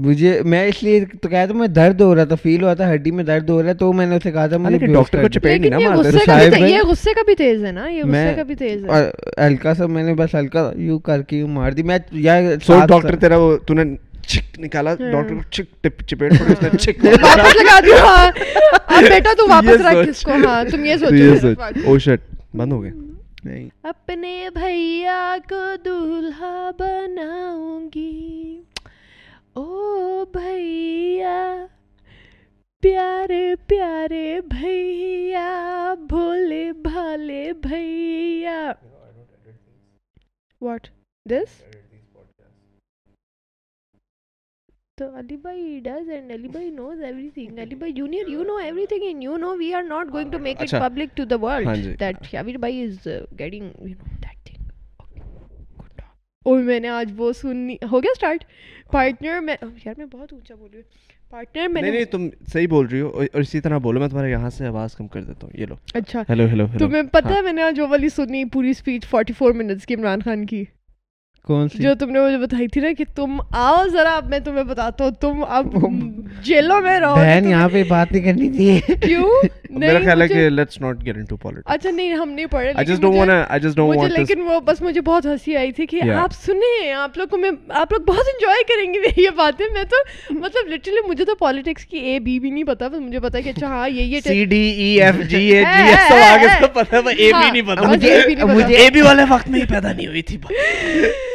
[0.04, 2.94] مجھے میں اس لیے تو کہا تھا میں درد ہو رہا تھا فیل ہوا تھا
[2.94, 5.62] ہڈی میں درد ہو رہا تو میں نے اسے کہا تھا میں ڈاکٹر کو چپیٹ
[5.62, 8.86] نہیں نا مارتا یہ غصے کا بھی تیز ہے نا یہ غصے کا بھی تیز
[8.90, 11.98] ہے ہلکا سا میں نے بس ہلکا یوں کر کے یوں مار دی میں
[12.30, 13.94] یا ڈاکٹر تیرا وہ تو نے
[14.28, 15.02] چک ہاں۔
[18.00, 18.96] ہاں،
[21.76, 22.84] oh
[23.44, 24.48] نہیں اپنے
[25.50, 25.92] کو
[29.60, 31.38] oh بھیا
[32.82, 35.48] پیارے پیارے بھیا
[36.10, 38.60] بھولے بھالے بھیا
[40.62, 40.88] واٹ
[41.30, 41.56] دس
[45.00, 48.56] تو علی بھائی ڈز اینڈ علی بھائی نوز ایوری تھنگ علی بھائی junior you know
[48.90, 51.84] everything and you know we are not going to make it public to the world
[52.00, 53.08] that Shahveer بھائی is
[53.40, 55.20] getting you know that thing
[56.46, 58.44] اوہ میں نے آج وہ سننی ہو گیا اسٹارٹ
[58.92, 59.56] پارٹنر میں
[59.86, 63.10] یار میں بہت اونچا بول رہی ہوں پارٹنر میں نہیں تم صحیح بول رہی ہو
[63.10, 65.76] اور اسی طرح بولو میں تمہارے یہاں سے آواز کم کر دیتا ہوں یہ لو
[65.94, 69.34] اچھا ہیلو ہیلو تمہیں پتہ ہے میں نے آج وہ والی سنی پوری اسپیچ فورٹی
[69.38, 70.64] فور منٹس کی عمران خان کی
[71.50, 75.04] جو تم نے مجھے بتائی تھی نا کہ تم آؤ ذرا اب میں تمہیں بتاتا
[75.04, 75.68] ہوں تم اب
[76.44, 78.80] جیلوں میں رہو نہیں کرنی تھی
[81.66, 82.72] اچھا، ہم نہیں پڑھے
[84.18, 84.46] لیکن
[89.74, 93.90] میں تو مطلب لٹرلی مجھے تو پالیٹکس کی پتا بس مجھے پتا کہ اچھا ہاں
[93.90, 95.82] یہ
[99.06, 100.22] والے وقت میں پیدا نہیں ہوئی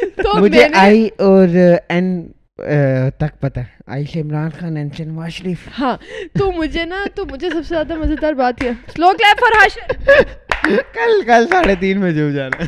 [0.41, 1.47] مجھے آئی اور
[1.89, 2.07] این
[3.19, 5.95] تک پتا عائشہ عمران خان اینڈ شنوا شریف ہاں
[6.37, 10.75] تو مجھے نا تو مجھے سب سے زیادہ مزیدار بات یہ سلو کلیپ فار ہاشم
[10.93, 12.65] کل کل ساڑھے تین بجے ہو جانا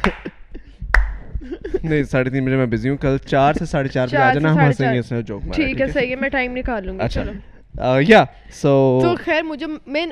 [1.84, 4.54] نہیں ساڑھے تین بجے میں بزی ہوں کل چار سے ساڑھے چار بجے آ جانا
[4.54, 7.32] ہم ہنسیں گے جوک ٹھیک ہے صحیح ہے میں ٹائم نکال لوں گا اچھا۔ چلو
[7.76, 8.00] Uh,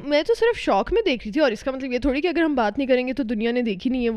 [0.09, 2.27] میں تو صرف شوق میں دیکھ رہی تھی اور اس کا مطلب یہ تھوڑی کہ
[2.27, 4.09] اگر ہم بات نہیں نہیں کریں گے تو دنیا نے دیکھی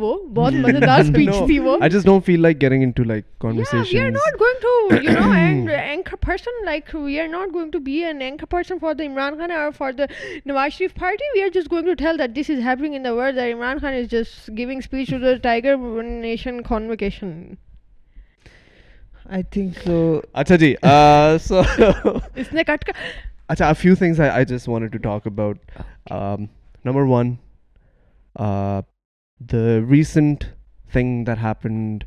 [19.54, 19.90] تواز شریف
[20.36, 20.74] اچھا جی
[23.52, 25.72] اچھا few things I just want to talk about
[26.84, 27.34] number one
[29.52, 29.58] the
[29.90, 30.44] recent
[30.92, 32.04] thing that happened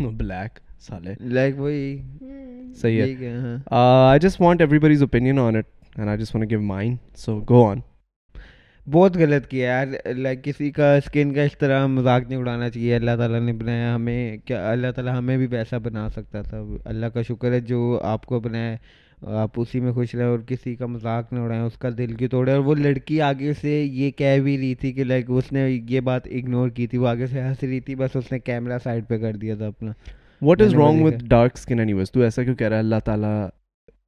[0.00, 1.20] بہت
[9.16, 13.16] غلط کیا یار لائک کسی کا کا اسکن اس طرح مذاق نہیں اڑانا چاہیے اللہ
[13.18, 16.56] تعالیٰ نے بنایا ہمیں کیا اللہ تعالیٰ ہمیں بھی ویسا بنا سکتا تھا
[16.94, 17.80] اللہ کا شکر ہے جو
[18.16, 18.72] آپ کو بنایا
[19.32, 22.28] آپ اسی میں خوش رہے اور کسی کا مذاق نہیں اڑائیں اس کا دل کی
[22.28, 25.68] توڑے اور وہ لڑکی آگے سے یہ کہہ بھی رہی تھی کہ لائک اس نے
[25.88, 28.78] یہ بات اگنور کی تھی وہ آگے سے ہنس رہی تھی بس اس نے کیمرہ
[28.84, 29.92] سائڈ پہ کر دیا تھا اپنا
[30.46, 33.36] what is wrong with dark skin anyways تو ایسا کیوں کہہ رہا ہے اللہ تعالیٰ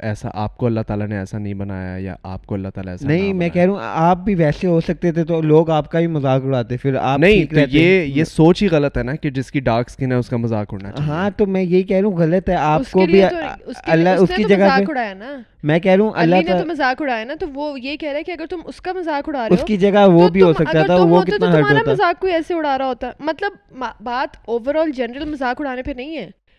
[0.08, 3.06] ایسا آپ کو اللہ تعالیٰ نے ایسا نہیں بنایا یا آپ کو اللہ تعالیٰ ایسا
[3.08, 5.98] نہیں میں کہہ رہا ہوں آپ بھی ویسے ہو سکتے تھے تو لوگ آپ کا
[5.98, 9.50] بھی مذاق اڑاتے پھر آپ نہیں یہ یہ سوچ ہی غلط ہے نا کہ جس
[9.50, 12.16] کی ڈارک اسکن ہے اس کا مذاق اڑنا ہاں تو میں یہی کہہ رہا ہوں
[12.16, 15.36] غلط ہے آپ کو بھی اللہ اس کی جگہ اڑایا نا
[15.72, 18.18] میں کہہ رہا ہوں اللہ نے تو مذاق اڑایا نا تو وہ یہ کہہ رہا
[18.18, 20.42] ہے کہ اگر تم اس کا مذاق اڑا رہے ہو اس کی جگہ وہ بھی
[20.42, 24.36] ہو سکتا تھا وہ کتنا ہرٹ ہوتا مذاق کوئی ایسے اڑا رہا ہوتا مطلب بات
[24.46, 26.28] اوور آل جنرل مذاق اڑانے پہ نہیں ہے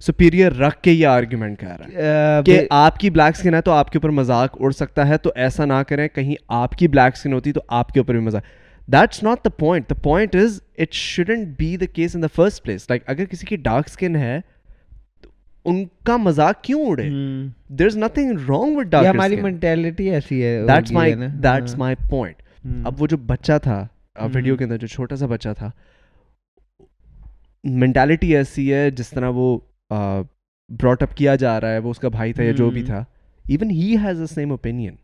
[0.00, 3.72] سپیریئر رکھ کے یہ آرگیومنٹ کہہ رہا ہے کہ آپ کی بلیک اسکن ہے تو
[3.72, 7.14] آپ کے اوپر مذاق اڑ سکتا ہے تو ایسا نہ کریں کہیں آپ کی بلیک
[7.16, 8.42] اسکن ہوتی تو آپ کے اوپر بھی مذاق
[8.92, 12.62] that's not the point the point is it shouldn't be the case in the first
[12.64, 14.38] place like اگر کسی کی ڈارک اسکن ہے
[15.72, 17.08] ان کا مذاق کیوں اڑے
[17.78, 22.42] there is nothing wrong with dark ہماری مینٹیلٹی ایسی ہے that's my that's my point
[22.86, 23.86] اب وہ جو بچہ تھا
[24.34, 25.70] ویڈیو کے اندر جو چھوٹا سا بچہ تھا
[27.64, 29.56] مینٹیلٹی ایسی ہے جس طرح وہ
[30.78, 32.86] براٹ اپ کیا جا رہا ہے وہ اس کا بھائی تھا یا جو بھی hmm.
[32.90, 33.04] تھا
[33.48, 34.94] even he has a same opinion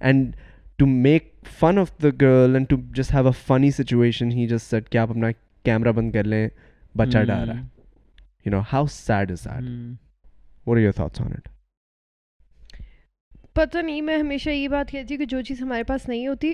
[0.00, 2.58] and and to to make fun of the girl
[2.94, 5.30] just have a funny situation he set کہ آپ اپنا
[5.64, 6.48] کیمرہ بند کر لیں
[6.96, 7.62] بچہ ڈال رہا ہے
[8.46, 9.46] you know how sad is
[10.66, 11.48] what your thoughts on it
[13.54, 16.52] پتہ نہیں میں ہمیشہ یہ بات کہتی ہوں کہ جو چیز ہمارے پاس نہیں ہوتی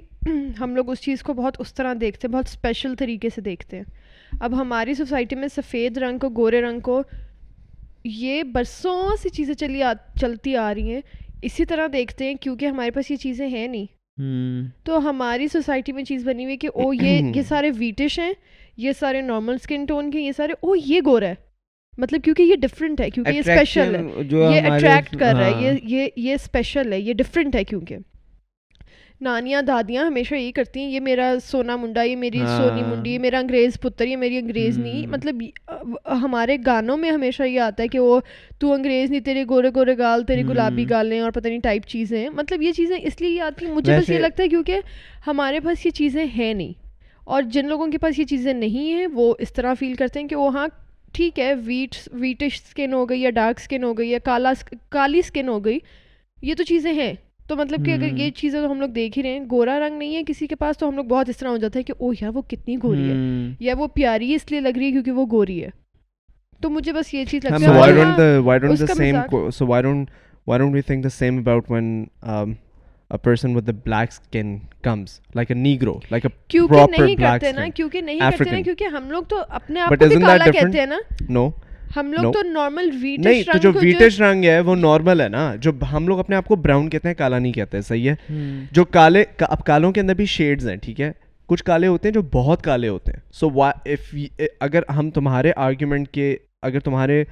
[0.60, 3.76] ہم لوگ اس چیز کو بہت اس طرح دیکھتے ہیں بہت اسپیشل طریقے سے دیکھتے
[3.76, 3.84] ہیں
[4.40, 7.02] اب ہماری سوسائٹی میں سفید رنگ کو گورے رنگ کو
[8.04, 11.00] یہ برسوں سی چیزیں چلی آ چلتی آ رہی ہیں
[11.48, 13.86] اسی طرح دیکھتے ہیں کیونکہ ہمارے پاس یہ چیزیں ہیں نہیں
[14.84, 18.32] تو ہماری سوسائٹی میں چیز بنی ہوئی کہ او یہ یہ سارے ویٹش ہیں
[18.84, 21.34] یہ سارے نارمل اسکن ٹون کے یہ سارے او یہ گورا ہے
[21.98, 25.76] مطلب کیونکہ یہ ڈفرینٹ ہے کیونکہ یہ اسپیشل ہے یہ اٹریکٹ کر رہا ہے ہاں۔
[25.90, 27.96] یہ یہ اسپیشل ہے یہ ڈفرینٹ ہے کیونکہ
[29.22, 33.16] نانیاں دادیاں ہمیشہ یہی کرتی ہیں یہ میرا سونا منڈا یہ میری ہاں۔ سونی منڈی
[33.24, 35.42] میرا انگریز پتر یہ میری انگریز نہیں مطلب
[36.22, 38.18] ہمارے گانوں میں ہمیشہ یہ آتا ہے کہ وہ
[38.60, 42.18] تو انگریز نہیں تیرے گورے گورے گال تیرے گلابی گالیں اور پتہ نہیں ٹائپ چیزیں
[42.20, 44.80] ہیں مطلب یہ چیزیں اس لیے یہ آتی ہیں مجھے بس یہ لگتا ہے کیونکہ
[45.26, 46.72] ہمارے پاس یہ چیزیں ہیں نہیں
[47.34, 50.28] اور جن لوگوں کے پاس یہ چیزیں نہیں ہیں وہ اس طرح فیل کرتے ہیں
[50.28, 50.66] کہ وہ ہاں
[51.14, 54.52] ٹھیک ہے ویٹس ویٹش اسکن ہو گئی یا ڈارک اسکن ہو گئی یا کالا
[54.98, 55.78] کالی اسکن ہو گئی
[56.48, 57.12] یہ تو چیزیں ہیں
[57.50, 59.96] تو مطلب کہ اگر یہ چیز تو ہم لوگ دیکھ ہی رہے ہیں گورا رنگ
[59.98, 61.92] نہیں ہے کسی کے پاس تو ہم لوگ بہت اس طرح ہو جاتا ہے کہ
[61.98, 63.14] او یار وہ کتنی گوری ہے
[63.66, 65.68] یا وہ پیاری اس لیے لگ رہی ہے کیونکہ وہ گوری ہے
[66.62, 67.46] تو مجھے بس یہ چیز
[70.46, 71.88] ہاں، لگتی
[73.22, 78.00] person with black skin comes like a negro like a کیونکہ نہیں کرتے نا کیونکہ
[78.00, 80.98] نہیں کرتے نا کیونکہ ہم لوگ تو اپنے آپ کو کالا کہتے ہیں نا
[81.38, 81.48] نو
[81.94, 82.42] جو
[89.64, 90.22] کالوں کے اندر
[91.50, 96.08] کچھ کالے ہوتے ہیں جو بہت کالے ہوتے ہیں سو eh، اگر ہم تمہارے آرگیومنٹ
[96.14, 96.36] کے
[96.68, 97.22] اگر تمہارے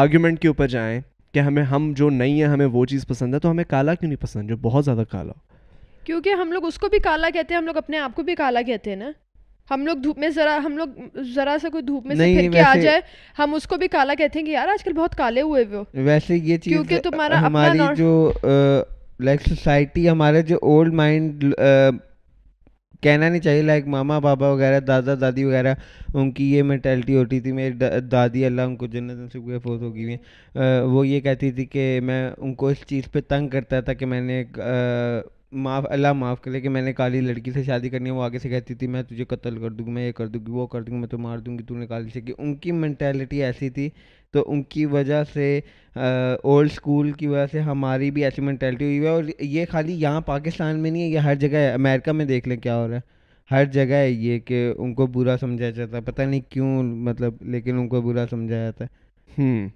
[0.00, 1.00] آرگیومنٹ کے اوپر جائیں
[1.34, 4.08] کہ ہمیں ہم جو نہیں ہے ہمیں وہ چیز پسند ہے تو ہمیں کالا کیوں
[4.08, 7.60] نہیں پسند جو بہت زیادہ کالا کالا کیونکہ ہم لوگ اس کو بھی کہتے ہیں
[7.60, 9.10] ہم لوگ اپنے آپ کو بھی کالا کہتے ہیں نا
[9.70, 11.00] ہم لوگ دھوپ میں ذرا ہم لوگ
[11.34, 13.00] ذرا سا کوئی دھوپ میں سے پھر کے آ جائے
[13.38, 16.02] ہم اس کو بھی کالا کہتے ہیں کہ یار آج کل بہت کالے ہوئے ہوئے
[16.04, 18.10] ویسے یہ چیز کیونکہ تمہارا ہماری جو
[19.24, 21.44] لائک سوسائٹی ہمارے جو اولڈ مائنڈ
[23.02, 25.74] کہنا نہیں چاہیے لائک ماما بابا وغیرہ دادا دادی وغیرہ
[26.14, 27.72] ان کی یہ مینٹیلٹی ہوتی تھی میری
[28.10, 30.16] دادی اللہ ان کو جنت سے کوئی فوت ہو گئی
[30.90, 34.06] وہ یہ کہتی تھی کہ میں ان کو اس چیز پہ تنگ کرتا تھا کہ
[34.06, 34.42] میں نے
[35.52, 38.38] معاف اللہ معاف کرے کہ میں نے کالی لڑکی سے شادی کرنی ہے وہ آگے
[38.38, 40.66] سے کہتی تھی میں تجھے قتل کر دوں گی میں یہ کر دوں گی وہ
[40.72, 43.42] کر دوں گی میں تو مار دوں گی تو نے کالی سے ان کی مینٹیلٹی
[43.44, 43.88] ایسی تھی
[44.32, 45.48] تو ان کی وجہ سے
[45.94, 50.20] اولڈ اسکول کی وجہ سے ہماری بھی ایسی مینٹیلٹی ہوئی ہے اور یہ خالی یہاں
[50.26, 52.96] پاکستان میں نہیں ہے یہ ہر جگہ ہے امیرکا میں دیکھ لیں کیا ہو رہا
[52.96, 53.10] ہے
[53.50, 57.42] ہر جگہ ہے یہ کہ ان کو برا سمجھا جاتا ہے پتہ نہیں کیوں مطلب
[57.54, 59.68] لیکن ان کو برا سمجھا جاتا ہے ہوں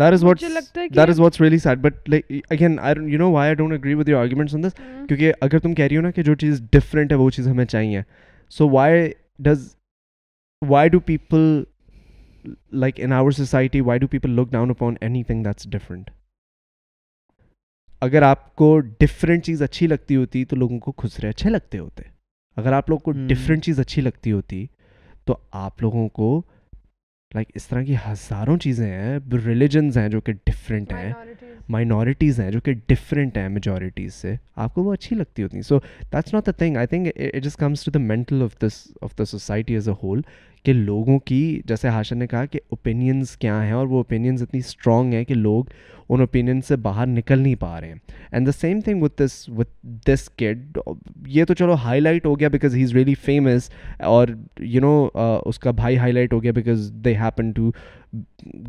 [0.00, 1.14] اگر
[5.58, 8.02] تم کہہ رہی ہو نا کہ جو چیز ڈفرنٹ ہے وہ چیز ہمیں چاہیے
[8.56, 9.10] so why
[9.46, 9.68] does
[10.68, 11.62] why do people
[12.82, 16.10] like in our society why do people look down upon anything that's different
[18.06, 22.02] اگر آپ کو ڈفرینٹ چیز اچھی لگتی ہوتی تو لوگوں کو خسرے اچھے لگتے ہوتے
[22.60, 24.64] اگر آپ لوگ کو ڈفرینٹ چیز اچھی لگتی ہوتی
[25.26, 26.40] تو آپ لوگوں کو
[27.34, 31.12] لائک اس طرح کی ہزاروں چیزیں ہیں ریلیجنز ہیں جو کہ ڈفرینٹ ہیں
[31.72, 35.62] مائنورٹیز ہیں جو کہ ڈفرینٹ ہیں میجورٹیز سے آپ کو وہ اچھی لگتی ہوتی ہیں
[35.62, 35.78] so
[36.12, 39.24] that's not the thing I think it comes to the mental of this of the
[39.30, 40.20] society as a whole
[40.64, 44.58] کہ لوگوں کی جیسے ہاشا نے کہا کہ اوپینینس کیا ہیں اور وہ اوپینینس اتنی
[44.60, 45.64] اسٹرانگ ہیں کہ لوگ
[46.12, 47.94] ان اوپینین سے باہر نکل نہیں پا رہے ہیں
[48.32, 49.68] and the same thing with this with
[50.06, 50.78] this kid
[51.28, 53.70] یہ تو چلو ہائی لائٹ ہو گیا because he is really famous
[54.14, 54.28] اور
[54.60, 55.08] یو نو
[55.48, 57.70] اس کا بھائی ہائی لائٹ ہو گیا because they happen to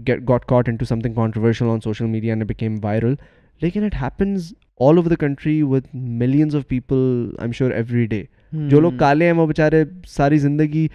[0.08, 1.30] get got caught in thing on
[1.74, 3.14] on social media and became viral
[3.62, 6.96] لیکن it happens all over the country with millions of people
[7.46, 8.24] I'm sure every day
[8.70, 10.88] جو لوگ کالے ہیں وہ بیچارے ساری زندگی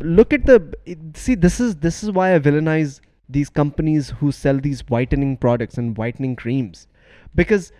[0.00, 3.00] look at the C this is this is why I villainize
[3.34, 6.86] these companies who sell these whitening products and whitening creams
[7.36, 7.70] because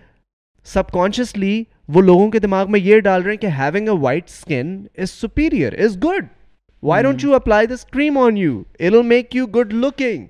[0.93, 1.63] subconsciously
[1.95, 5.11] وہ لوگوں کے دماغ میں یہ ڈال رہے ہیں کہ having a white skin is
[5.11, 6.27] superior is good
[6.83, 10.25] why don't you you you apply this cream on it make good looking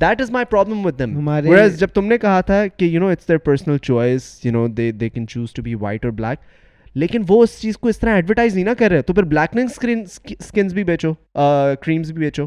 [0.00, 3.28] that is my problem with them جب تم نے کہا تھا کہ you know it's
[3.28, 7.22] their personal choice you know they they can choose to be white اور black لیکن
[7.28, 9.94] وہ اس چیز کو اس طرح ایڈورٹائز نہیں نہ کر رہے تو پھر بلیکنگ
[10.38, 11.12] اسکنس بھی بیچو
[11.80, 12.46] کریمس بھی بیچو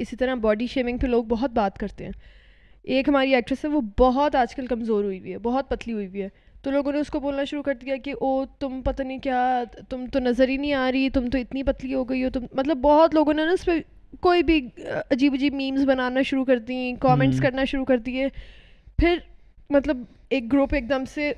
[0.00, 2.12] اسی طرح باڈی شیمنگ پہ لوگ بہت بات کرتے ہیں
[2.94, 6.06] ایک ہماری ایکٹریس ہے وہ بہت آج کل کمزور ہوئی ہوئی ہے بہت پتلی ہوئی
[6.06, 6.28] ہوئی ہے
[6.62, 8.30] تو لوگوں نے اس کو بولنا شروع کر دیا کہ او
[8.60, 9.40] تم پتہ نہیں کیا
[9.88, 12.44] تم تو نظر ہی نہیں آ رہی تم تو اتنی پتلی ہو گئی ہو تم
[12.58, 13.78] مطلب بہت لوگوں نے نا اس پہ
[14.28, 14.60] کوئی بھی
[15.10, 18.28] عجیب عجیب میمز بنانا شروع کر دیں کامنٹس کرنا شروع کر دیے
[18.98, 19.18] پھر
[19.74, 20.02] مطلب
[20.36, 21.32] ایک گروپ ایک دم سے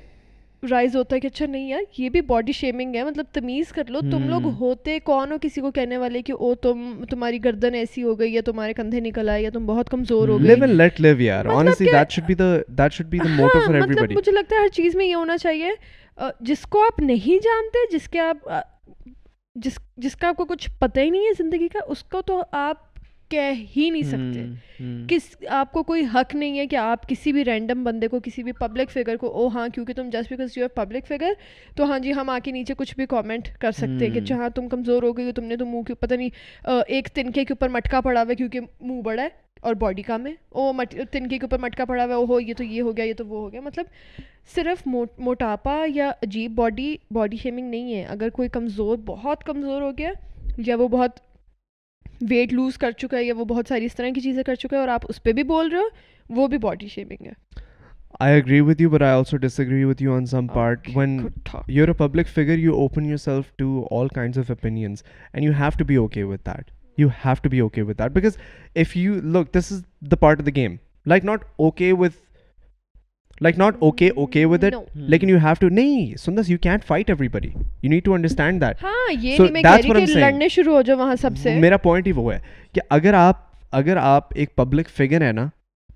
[0.71, 3.89] رائز ہوتا ہے کہ اچھا نہیں یار یہ بھی باڈی شیمنگ ہے مطلب تمیز کر
[3.89, 8.03] لو تم لوگ ہوتے کون ہو کسی کو کہنے والے کہ تم تمہاری گردن ایسی
[8.03, 11.21] ہو گئی یا تمہارے کندھے نکل آئے یا تم بہت کمزور ہو گئے مطلب,
[12.75, 15.69] ہاں، مطلب مجھے لگتا ہے ہر چیز میں یہ ہونا چاہیے
[16.49, 18.49] جس کو آپ نہیں جانتے جس کے آپ
[19.63, 22.41] جس جس کا آپ کو کچھ پتہ ہی نہیں ہے زندگی کا اس کو تو
[22.59, 22.88] آپ
[23.29, 27.43] کہہ ہی نہیں سکتے کس آپ کو کوئی حق نہیں ہے کہ آپ کسی بھی
[27.45, 30.57] رینڈم بندے کو کسی بھی پبلک فگر کو او oh, ہاں کیونکہ تم just because
[30.57, 31.33] you are public figure
[31.77, 34.49] تو ہاں جی ہم آ کے نیچے کچھ بھی کامنٹ کر سکتے ہیں کہ جہاں
[34.55, 38.01] تم کمزور ہو گئی تم نے تو منہ پتہ نہیں ایک تنکے کے اوپر مٹکا
[38.01, 39.29] پڑا ہوا ہے کیونکہ منہ بڑا ہے
[39.67, 42.39] اور باڈی کا میں او مٹ تنکے کے اوپر مٹکا پڑا ہوا ہے او ہو
[42.39, 43.85] یہ تو یہ ہو گیا یہ تو وہ ہو گیا مطلب
[44.55, 49.91] صرف موٹاپا یا عجیب باڈی باڈی شیمنگ نہیں ہے اگر کوئی کمزور بہت کمزور ہو
[49.97, 50.11] گیا
[50.65, 51.19] یا وہ بہت
[52.29, 54.75] ویٹ لوز کر چکا ہے یا وہ بہت ساری اس طرح کی چیزیں کر چکا
[54.75, 57.31] ہے اور آپ اس پہ بھی بول رہے ہو وہ بھی باڈی شیپنگ ہے
[58.19, 61.19] I agree with you but I also disagree with you on some part when
[61.67, 65.95] you public figure you open yourself to all kinds of and you have to be
[65.95, 68.37] okay with that you have to be okay that because
[68.83, 70.75] if you look this is the part of the game
[71.09, 72.15] like not okay with
[73.41, 76.83] like not okay okay with it لیکن you you you have to to نہیں can't
[76.85, 77.49] fight everybody
[77.89, 81.15] need understand that ہاں یہ میں کہہ رہی کہ کہ لڑنے شروع ہو جاؤ وہاں
[81.21, 82.37] سب سے میرا پوائنٹ ہی وہ ہے
[82.97, 83.47] اگر آپ
[83.79, 85.45] اگر آپ ایک پبلک فگر نا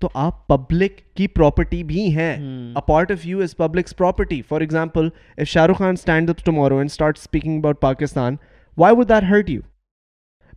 [0.00, 2.32] تو آپ پبلک کی پراپرٹی بھی ہیں
[2.76, 5.08] a part of you is public's property for example
[5.46, 8.36] Shah Rukh Khan stand up tomorrow and start speaking about Pakistan
[8.78, 9.62] why would that hurt you you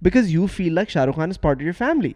[0.03, 2.11] because feel like Shah Rukh Khan is part of your family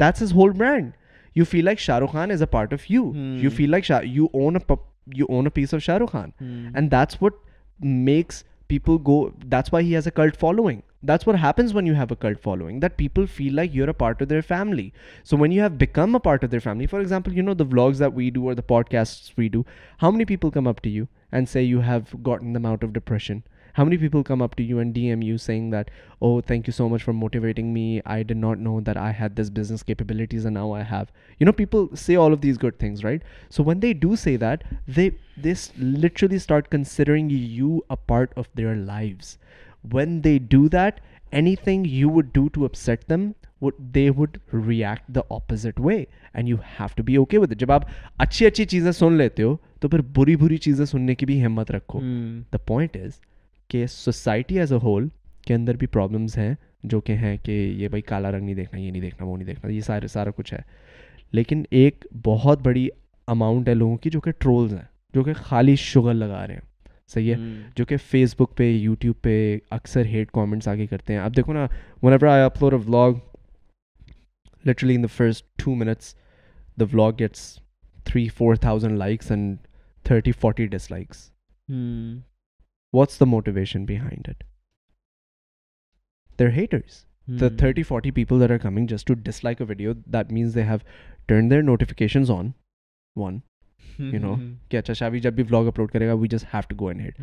[0.00, 0.90] that's is whole brand
[1.32, 3.14] you feel like Shah Rukh Khan is a part of you.
[3.14, 3.56] You hmm.
[3.56, 6.68] feel like you own a piece of Shah Rukh Khan, hmm.
[6.74, 7.34] and that's what
[7.80, 9.34] makes people go.
[9.46, 10.82] That's why he has a cult following.
[11.02, 13.94] That's what happens when you have a cult following, that people feel like you're a
[13.94, 14.92] part of their family.
[15.24, 17.64] So when you have become a part of their family, for example, you know, the
[17.64, 19.64] vlogs that we do or the podcasts we do,
[19.96, 22.92] how many people come up to you and say you have gotten them out of
[22.92, 23.44] depression?
[23.78, 26.68] How many people come up to you and D M you saying that oh thank
[26.68, 29.84] you so much for motivating me I done not know that I had this business
[29.84, 31.02] capabilities and now I have
[31.40, 33.24] you know people see all of these good things right
[33.56, 34.64] so when they do say that
[34.96, 35.08] they
[35.44, 39.36] this literally start considering you a part of their lives
[39.94, 41.00] when they do that
[41.64, 43.30] anything you would do to upset them
[43.94, 45.96] they would react the opposite way
[46.34, 47.82] and you have to be okay with جب آپ
[48.26, 51.70] اچھی اچھی چیزیں سن لیتے ہو تو پھر بری بری چیزیں سننے کی بھی ہمت
[51.70, 52.00] رکھو
[52.52, 53.18] دا پوائنٹ از
[53.70, 55.08] کہ سوسائٹی ایز اے ہول
[55.46, 56.54] کے اندر بھی پرابلمس ہیں
[56.92, 59.46] جو کہ ہیں کہ یہ بھائی کالا رنگ نہیں دیکھنا یہ نہیں دیکھنا وہ نہیں
[59.46, 60.58] دیکھنا یہ سارے سارا کچھ ہے
[61.38, 62.86] لیکن ایک بہت بڑی
[63.34, 66.68] اماؤنٹ ہے لوگوں کی جو کہ ٹرولز ہیں جو کہ خالی شوگر لگا رہے ہیں
[67.14, 67.36] صحیح ہے
[67.76, 69.36] جو کہ فیس بک پہ یوٹیوب پہ
[69.78, 71.66] اکثر ہیٹ کامنٹس آگے کرتے ہیں اب دیکھو نا
[72.12, 73.12] whenever upload a vlog
[74.68, 76.14] literally in the first two minutes
[76.80, 77.46] the vlog gets
[78.10, 79.56] three four thousand likes and
[80.08, 81.28] thirty forty dislikes
[82.96, 84.42] what's the motivation behind it
[86.38, 87.04] they're haters
[87.40, 90.62] the thirty forty people there are coming just to dislike a video that means they
[90.64, 90.76] have
[91.28, 92.50] turn their notifications on
[93.20, 93.38] one
[93.98, 94.34] you know
[94.70, 97.00] کہ اچھا شاوی جب بھی vlog upload کرے گا we just have to go and
[97.00, 97.18] hate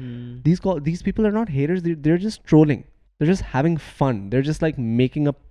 [0.45, 2.81] these these people are not haters they're just trolling
[3.21, 5.41] they're just having fun they're just like making up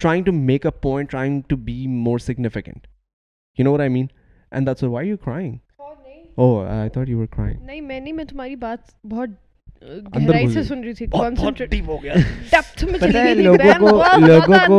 [0.00, 2.86] trying to make up point trying to be more significant
[3.58, 4.06] you know I mean
[4.50, 5.56] and that's why you crying
[6.38, 9.30] oh I thought you were crying نہیں میں نہیں میں تمہاری بات بہت
[9.82, 10.32] کو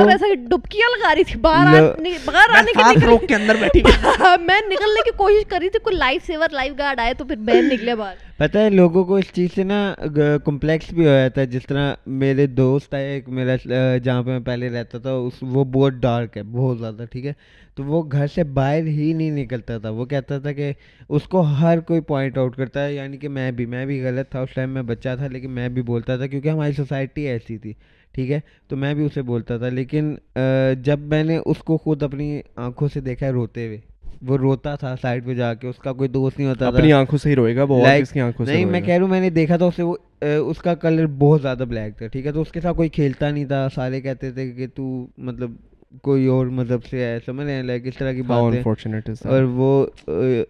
[0.08, 5.60] ایسا ڈبکیاں لگا رہی تھی باہر آنے کے لیے بیٹھی میں نکلنے کی کوشش کر
[5.60, 9.04] رہی تھی کوئی لائف لائف گارڈ آئے تو پھر بہن نکلے باہر پتہ ہے لوگوں
[9.06, 9.94] کو اس چیز سے نا
[10.46, 13.56] کمپلیکس بھی ہو جاتا ہے جس طرح میرے دوست آئے ایک میرا
[14.04, 17.34] جہاں پہ میں پہلے رہتا تھا اس وہ بہت ڈارک ہے بہت زیادہ ٹھیک ہے
[17.76, 20.72] تو وہ گھر سے باہر ہی نہیں نکلتا تھا وہ کہتا تھا کہ
[21.10, 24.32] اس کو ہر کوئی پوائنٹ آؤٹ کرتا ہے یعنی کہ میں بھی میں بھی غلط
[24.32, 27.58] تھا اس ٹائم میں بچہ تھا لیکن میں بھی بولتا تھا کیونکہ ہماری سوسائٹی ایسی
[27.58, 27.74] تھی
[28.16, 28.40] ٹھیک ہے
[28.70, 30.16] تو میں بھی اسے بولتا تھا لیکن
[30.90, 32.32] جب میں نے اس کو خود اپنی
[32.66, 33.80] آنکھوں سے دیکھا ہے روتے ہوئے
[34.28, 38.54] وہ روتا تھا سائڈ پہ جا کے اس کا کوئی دوست نہیں ہوتا تھا سے
[38.54, 41.64] نہیں میں کہہ رہا ہوں میں نے دیکھا تھا اسے اس کا کلر بہت زیادہ
[41.70, 44.52] بلیک تھا ٹھیک ہے تو اس کے ساتھ کوئی کھیلتا نہیں تھا سارے کہتے تھے
[44.58, 44.84] کہ تو
[45.30, 45.56] مطلب
[46.04, 49.44] کوئی اور مذہب سے ہے سمجھ رہے ہیں لائک اس طرح کی ہاں، بات اور
[49.56, 49.68] وہ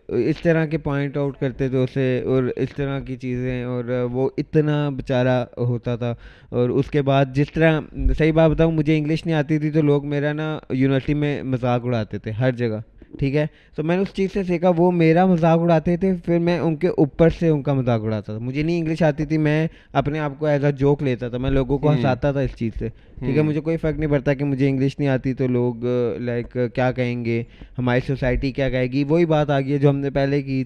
[0.08, 4.30] اس طرح کے پوائنٹ آؤٹ کرتے تھے اسے اور اس طرح کی چیزیں اور وہ
[4.38, 6.14] اتنا بیچارہ ہوتا تھا
[6.62, 7.80] اور اس کے بعد جس طرح
[8.18, 11.86] صحیح بات بتاؤں مجھے انگلش نہیں آتی تھی تو لوگ میرا نا یونیورسٹی میں مذاق
[11.86, 12.80] اڑاتے تھے ہر جگہ
[13.20, 13.46] ٹھیک ہے
[13.76, 16.76] تو میں نے اس چیز سے سیکھا وہ میرا مذاق اڑاتے تھے پھر میں ان
[16.78, 19.68] کے اوپر سے ان کا مذاق اڑاتا تھا مجھے نہیں انگلش آتی تھی میں
[20.02, 22.72] اپنے آپ کو ایز اے جوک لیتا تھا میں لوگوں کو ہنساتا تھا اس چیز
[22.80, 22.90] سے
[23.20, 25.86] ٹھیک ہے مجھے کوئی فرق نہیں پڑتا کہ مجھے انگلش نہیں آتی تو لوگ
[26.26, 27.42] لائک کیا کہیں گے
[27.78, 30.64] ہماری سوسائٹی کیا کہے گی وہی بات آ گئی ہے جو ہم نے پہلے کی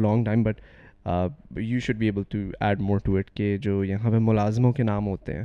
[0.00, 0.60] long time but
[1.56, 2.98] you should be able to to add more
[3.62, 5.44] جو یہاں پہ ملازموں کے نام ہوتے ہیں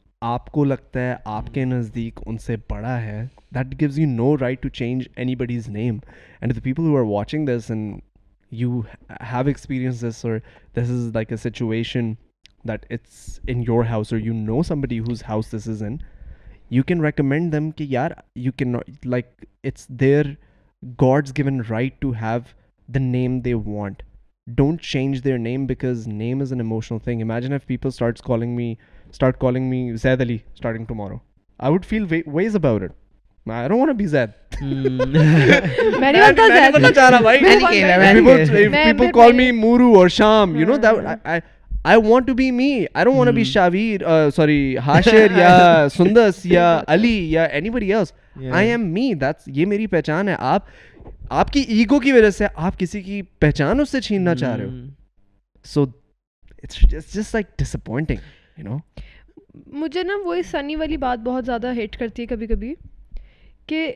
[0.25, 3.21] آپ کو لگتا ہے آپ کے نزدیک ان سے بڑا ہے
[3.55, 5.97] that gives you know right to change anybody's name
[6.41, 7.95] and the people who are watching this and
[8.59, 8.79] you
[9.31, 10.37] have experience this اور
[10.75, 12.11] this is like a situation
[12.67, 15.95] that it's in your house اور you know somebody whose house this is in
[16.71, 18.11] you can recommend them کہ یار
[18.45, 20.31] you can't like it's their
[21.01, 22.39] God's given right to have
[22.93, 24.03] the name they want
[24.55, 28.55] don't change their name because name is an emotional thing imagine if people starts calling
[28.55, 28.73] me
[29.19, 30.37] میری
[49.87, 50.65] پہچان ہے آپ
[51.33, 54.65] آپ کی ego کی وجہ سے آپ کسی کی پہچان اس سے چھیننا چاہ رہے
[54.65, 54.85] ہو
[55.73, 55.85] so
[56.91, 57.15] just
[57.59, 58.17] dish اپنٹنگ
[58.61, 58.77] you know
[59.81, 62.73] مجھے نا وہ سنی والی بات بہت زیادہ ہیٹ کرتی ہے کبھی کبھی
[63.67, 63.91] کہ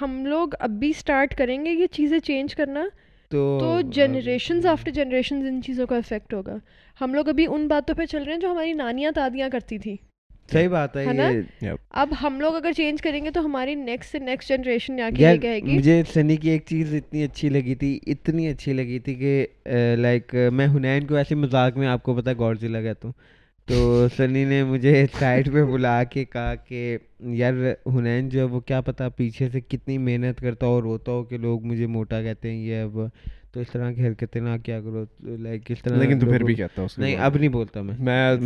[0.00, 2.84] ہم لوگ اب بھی اسٹارٹ کریں گے یہ چیزیں چینج کرنا
[3.30, 6.56] تو جنریشنز آفٹر جنریشنز ان چیزوں کا افیکٹ ہوگا
[7.00, 9.96] ہم لوگ ابھی ان باتوں پہ چل رہے ہیں جو ہماری نانیاں دادیاں کرتی تھیں
[10.52, 11.42] صحیح بات ہے
[12.02, 14.96] اب ہم لوگ اگر چینج کریں گے تو ہماری نیکسٹ سے نیکسٹ جنریشن
[15.66, 19.46] مجھے سنی کی ایک چیز اتنی اچھی لگی تھی اتنی اچھی لگی تھی کہ
[19.98, 23.12] لائک میں ہنین کو ایسے مذاق میں آپ کو پتا گوڈزلہ کہتا تو
[23.70, 26.96] تو سنی نے مجھے سائڈ پہ بلا کے کہا کہ
[27.40, 27.52] یار
[27.96, 31.38] حنین جو ہے وہ کیا پتا پیچھے سے کتنی محنت کرتا ہو روتا ہو کہ
[31.38, 32.98] لوگ مجھے موٹا کہتے ہیں یہ اب
[33.52, 35.04] تو اس طرح کی حرکتیں نہ کیا کرو
[35.44, 37.16] لائک اس اس اس طرح لیکن تو تو تو پھر بھی کہتا ہوں نہیں نہیں
[37.16, 38.36] نہیں نہیں اب بولتا میں میں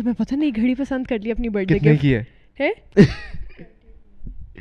[0.00, 2.14] تمہیں پتہ نہیں گھڑی پسند کر لی اپنی برتھ ڈے کی
[2.60, 2.68] ہے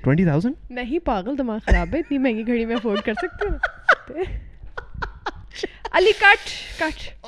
[0.06, 4.24] نہیں پاگل دماغ خراب ہے اتنی مہنگی گھڑی میں افورڈ کر سکتی ہوں
[6.00, 7.28] علی کٹ کٹ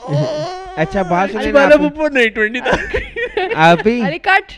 [0.84, 1.68] اچھا بات اچھا،
[2.14, 4.52] نہیں ٹوینٹی علی کٹ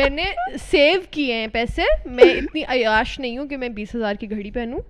[0.00, 0.24] میں نے
[0.70, 1.82] سیو کیے ہیں پیسے
[2.16, 4.80] میں اتنی عیاش نہیں ہوں کہ میں بیس ہزار کی گھڑی پہنوں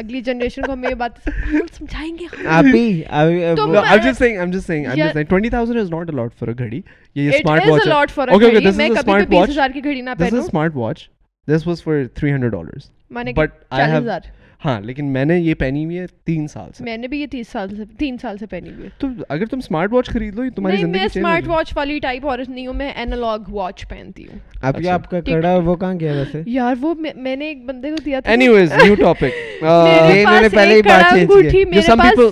[0.00, 1.18] اگلی جنریشن کو ہم یہ بات
[1.78, 3.58] سمجھائیں گے ابھی ابھی I'm
[4.04, 6.52] just saying I'm just saying I'm just saying 20000 is not a lot for a
[6.58, 6.80] گھڑی
[7.20, 10.30] یہ smart watch okay okay this is a smart watch 20000 کی گھڑی نہ پہنوں
[10.30, 11.06] this is smart watch
[11.54, 14.30] this was for 300 dollars money but 40000
[14.64, 17.26] ہاں لیکن میں نے یہ پہنی ہوئی ہے تین سال سے میں نے بھی یہ
[17.30, 19.06] تیس سال سے تین سال سے پہنی ہوئی ہے تو
[19.36, 22.66] اگر تم اسمارٹ واچ خرید لو تمہاری زندگی میں اسمارٹ واچ والی ٹائپ اور نہیں
[22.66, 26.12] ہوں میں اینالاگ واچ پہنتی ہوں اب یہ اچھا۔ آپ کا کڑا وہ کہاں گیا
[26.16, 26.94] ویسے یار وہ
[27.26, 30.82] میں نے ایک بندے کو دیا تھا اینی ویز نیو ٹاپک میں نے پہلے ہی
[30.88, 32.28] بات چینج کی سم پیپل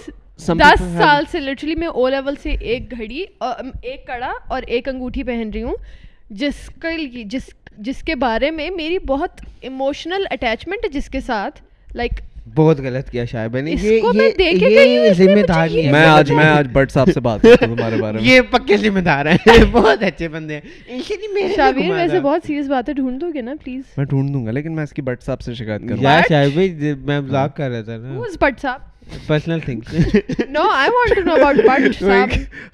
[0.61, 5.22] دس سال سے لٹرلی میں او لیول سے ایک گھڑی ایک کڑا اور ایک انگوٹھی
[5.31, 5.74] پہن رہی ہوں
[6.43, 6.91] جس کا
[7.33, 7.51] جس
[7.89, 11.61] جس کے بارے میں میری بہت ایموشنل اٹیچمنٹ ہے جس کے ساتھ
[11.95, 12.20] لائک
[12.55, 16.68] بہت غلط کیا شاید میں نے یہ ذمہ دار نہیں میں آج میں اچھا آج
[16.72, 20.03] بٹ صاحب سے بات کرتا ہوں تمہارے بارے میں یہ پکے ذمہ دار ہیں بہت
[20.03, 23.55] اچھے بندے ہیں اسی میں شاویر ویسے بہت سیریس بات ہے ڈھونڈ دو گے نا
[23.64, 26.22] پلیز میں ڈھونڈ دوں گا لیکن میں اس کی بٹ صاحب سے شکایت کروں یار
[26.28, 28.88] شاید میں مذاق کر رہا تھا نا بٹ صاحب
[29.29, 29.93] personal thing
[30.55, 32.31] no I want to know about Butt صاحب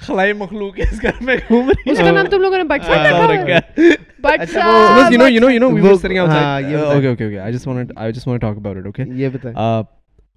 [0.07, 3.30] خلائی مخلوق اس گھر میں گھوم رہی اس کا نام تم لوگوں نے بٹ صاحب
[3.30, 3.89] رکھا ہے
[4.24, 7.39] بٹ صاحب you know you know you know we were sitting outside okay okay okay
[7.39, 9.80] I just want I just want talk about it okay یہ بتا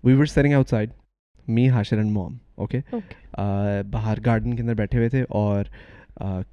[0.03, 0.89] we were sitting outside
[1.57, 2.79] me Hashir and mom okay
[3.91, 5.63] باہر garden کے اندر بیٹھے ہوئے تھے اور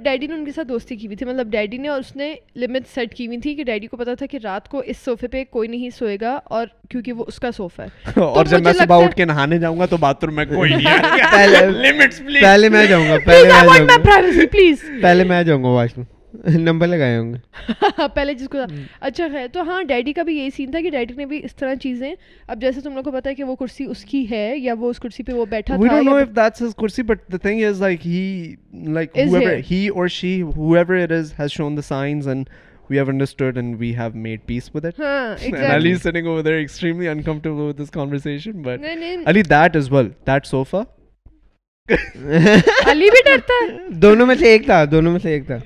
[0.02, 2.34] daddy نے ان کے ساتھ دوستی کی ہوئی تھی مطلب ڈیڈی نے اور اس نے
[2.60, 5.28] لمٹ سیٹ کی ہوئی تھی کہ ڈیڈی کو پتا تھا کہ رات کو اس صوفے
[5.34, 7.88] پہ کوئی نہیں سوئے گا اور کیونکہ وہ اس کا صوفہ ہے
[8.20, 10.86] اور جب میں صبح اٹھ کے نہانے جاؤں گا تو باتھ روم میں کوئی نہیں
[12.42, 13.42] پہلے میں جاؤں گا پہلے
[13.78, 13.96] میں جاؤں گا
[14.52, 16.14] پلیز پہلے میں جاؤں گا واش روم
[16.54, 18.58] نمبر لگائے ہوں گے پہلے جس کو
[19.08, 21.54] اچھا ہے تو ہاں ڈیڈی کا بھی یہی سین تھا کہ ڈیڈی نے بھی اس
[21.56, 22.12] طرح چیزیں
[22.46, 24.56] اب جیسے تم لوگ کو پتا ہے کہ وہ کرسی کرسی اس اس کی ہے
[24.58, 24.92] یا وہ
[25.26, 26.44] وہ پہ بیٹھا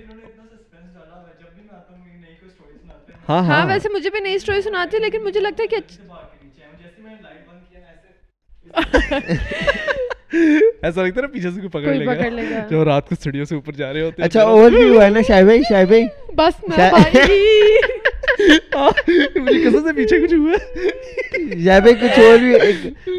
[3.30, 5.76] ہاں،, ہاں ہاں ویسے مجھے بھی نئی اسٹوری سناتے لیکن مجھے لگتا ہے کہ
[10.82, 12.14] ایسا لگتا ہے پیچھے سے پکڑ لے گا
[12.70, 15.20] جو رات کو سیڑھیوں سے اوپر جا رہے ہوتے اچھا اور بھی ہوا ہے نا
[15.28, 16.04] شاہ بھائی شاہ بھائی
[16.36, 16.54] بس
[19.36, 20.54] مجھے قسم سے پیچھے کچھ ہوا
[21.64, 22.50] شاہ بھائی کچھ اور بھی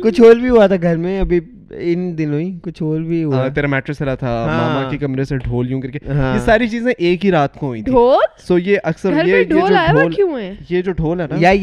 [0.09, 1.39] کچھ اور بھی ہوا تھا گھر میں ابھی
[1.73, 5.23] ان دنوں ہی کچھ اور بھی ہوا تیرا میٹرس تھا ہاں۔ ماما کے کے کمرے
[5.25, 8.09] سے ڈھول یوں کر ہاں۔ یہ ساری چیزیں ایک ہی رات کو ہوئی تھی ڈھول
[8.09, 9.13] ڈھول سو یہ یہ یہ یہ اکثر
[9.49, 9.61] جو وہ
[10.29, 11.53] وہ ہے ہے نا یا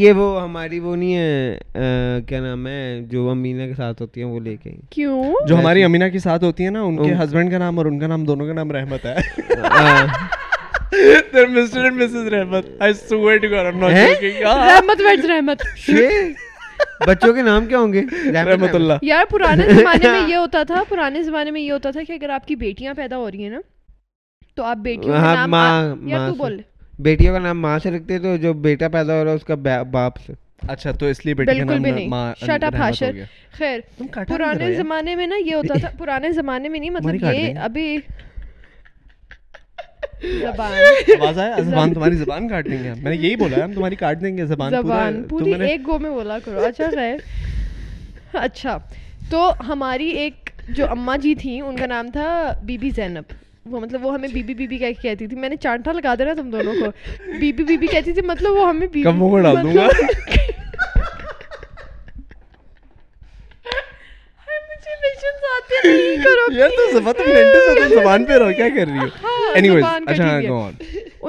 [0.45, 5.23] ہماری نہیں کیا نام ہے جو امینا کے ساتھ ہوتی ہیں وہ لے کے کیوں
[5.49, 7.99] جو ہماری امینا کے ساتھ ہوتی ہیں نا ان کے ہسبینڈ کا نام اور ان
[7.99, 9.97] کا نام دونوں کا نام رحمت ہے
[17.07, 18.03] بچوں کے نام کیا ہوں گے
[18.35, 22.01] رحمت اللہ یار پرانے زمانے میں یہ ہوتا تھا پرانے زمانے میں یہ ہوتا تھا
[22.07, 23.61] کہ اگر آپ کی بیٹیاں پیدا ہو رہی ہیں نا
[24.57, 26.61] تو آپ بیٹیوں کا ہاں، نام یا بول
[27.09, 29.55] بیٹیوں کا نام ماں سے رکھتے تو جو بیٹا پیدا ہو رہا ہے اس کا
[29.93, 30.33] باپ سے
[30.69, 32.55] اچھا تو اس لیے بالکل بھی نہیں
[33.59, 33.81] خیر
[34.29, 37.97] پرانے زمانے میں نا یہ ہوتا تھا پرانے زمانے میں نہیں مطلب یہ ابھی
[48.33, 48.77] اچھا
[49.31, 53.33] تو ہماری ایک جو اما جی تھیں ان کا نام تھا بی بی زینب
[53.75, 56.51] وہ مطلب وہ ہمیں بی بی بی بی تھی میں نے چانٹا لگا دینا تم
[56.51, 56.91] دونوں کو
[57.41, 60.07] بی بی بی بی کہتی تھی مطلب وہ ہمیں گا مطلب-
[65.33, 70.67] زبان پہ رہو کیا کر رہی ہو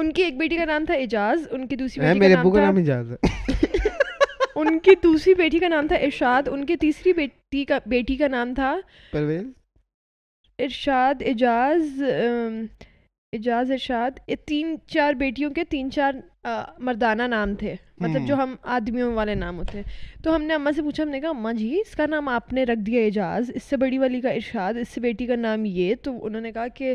[0.00, 3.86] ان کی ایک بیٹی کا نام تھا اعجاز ان کی دوسری کا نام اعجاز ہے
[4.60, 7.12] ان کی دوسری بیٹی کا نام تھا ارشاد ان کی تیسری
[7.88, 8.74] بیٹی کا نام تھا
[10.64, 12.00] ارشاد اعجاز
[13.36, 14.16] اعجاز ارشاد
[14.46, 16.14] تین چار بیٹیوں کے تین چار
[16.84, 20.72] مردانہ نام تھے مطلب جو ہم آدمیوں والے نام ہوتے ہیں تو ہم نے اماں
[20.76, 23.50] سے پوچھا ہم نے کہا اماں جی اس کا نام آپ نے رکھ دیا اعجاز
[23.54, 26.52] اس سے بڑی والی کا ارشاد اس سے بیٹی کا نام یہ تو انہوں نے
[26.52, 26.94] کہا کہ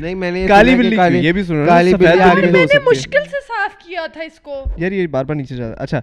[0.00, 0.96] نہیں میں نے کالی بلی
[1.26, 4.92] یہ بھی سنا کالی بلی میں نے مشکل سے صاف کیا تھا اس کو یار
[4.92, 6.00] یہ بار بار نیچے جاتا اچھا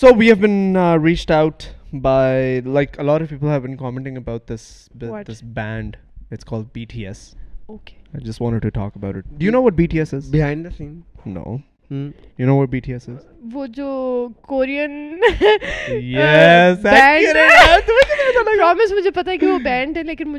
[0.00, 1.62] so we have been reached out
[2.02, 4.62] by like a lot of people have been commenting about this
[5.28, 5.96] this band
[6.30, 7.28] it's called B T S
[7.66, 10.14] okay I just wanted to talk about it do you know what B T S
[10.14, 11.00] is behind the scene
[11.34, 11.56] no
[11.90, 13.86] you know B T S وہ وہ وہ وہ جو
[14.48, 15.20] Korean
[16.82, 16.86] band
[18.44, 20.32] promise مجھے مجھے ہے ہے کہ کہ لیکن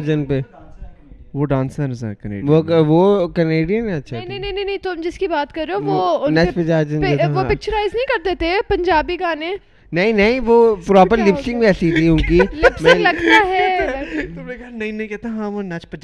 [1.62, 2.10] نچ جن ہے
[3.34, 4.58] کینیڈین کینیڈین
[11.64, 11.88] ایسی
[14.72, 15.84] نہیں نہیں کہتا ہاں وہ نچ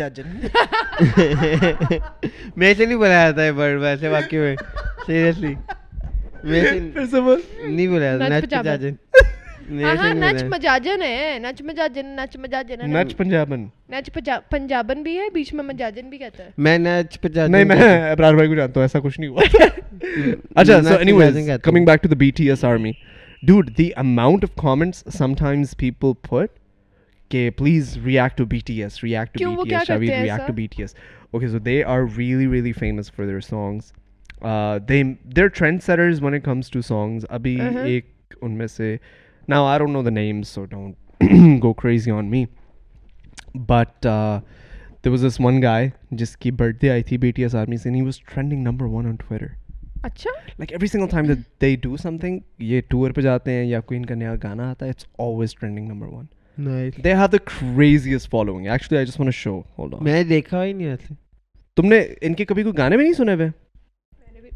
[2.57, 4.55] میں سے نہیں بنایا تھا ورڈ ویسے واقعی میں
[5.07, 5.53] سیریسلی
[6.51, 8.45] نہیں نہیں نہیں بولا نچ
[9.71, 11.01] نچ نچ نچ نچ نچ نچ مجاجن
[11.67, 13.67] مجاجن مجاجن مجاجن ہے ہے ہے پنجابن
[14.51, 19.21] پنجابن بھی بھی بیچ میں میں میں کہتا ابرار بھائی کو جانتا ہوں ایسا کچھ
[19.21, 19.67] ہوا
[20.55, 22.93] اچھا so anyways coming back to the the B T S army
[23.47, 23.71] dude
[24.05, 25.05] amount of comments
[25.41, 26.59] sometimes people put
[27.31, 30.95] کہ please react react react to to to B B B T T T S
[30.95, 33.41] S S okay so they are very very famous for their
[34.89, 35.03] they
[35.37, 37.85] they're trend setters when it comes to songs ابھی mm-hmm.
[37.85, 38.97] ایک ان میں سے
[39.49, 41.25] نا I don't know the names so don't
[41.63, 42.45] go crazy on me
[43.69, 47.55] but there was this one guy جس کی birthday آئی تھی بی ٹی ایس
[47.55, 49.47] آرمی سے was trending number one on Twitter
[50.03, 52.39] اچھا like every single time they do something
[52.71, 55.55] یہ tour پہ جاتے ہیں یا کوئی ان کا نیا گانا آتا ہے it's always
[55.61, 56.25] trending number one
[57.05, 61.11] they have the craziest following actually I just want show hold میں دیکھا ہی نہیں
[61.77, 63.49] تم نے ان کے کبھی کوئی گانے بھی نہیں سنے ہوئے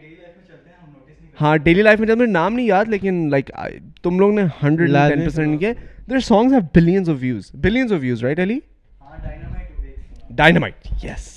[1.41, 3.49] ہاں ڈیلی لائف میں جب میرے نام نہیں یاد لیکن لائک
[4.03, 5.61] تم لوگ نے hundred
[6.09, 7.09] their songs have billions
[7.63, 8.59] billions of of views views right Ali
[10.35, 11.29] Dynamite ہاں، یس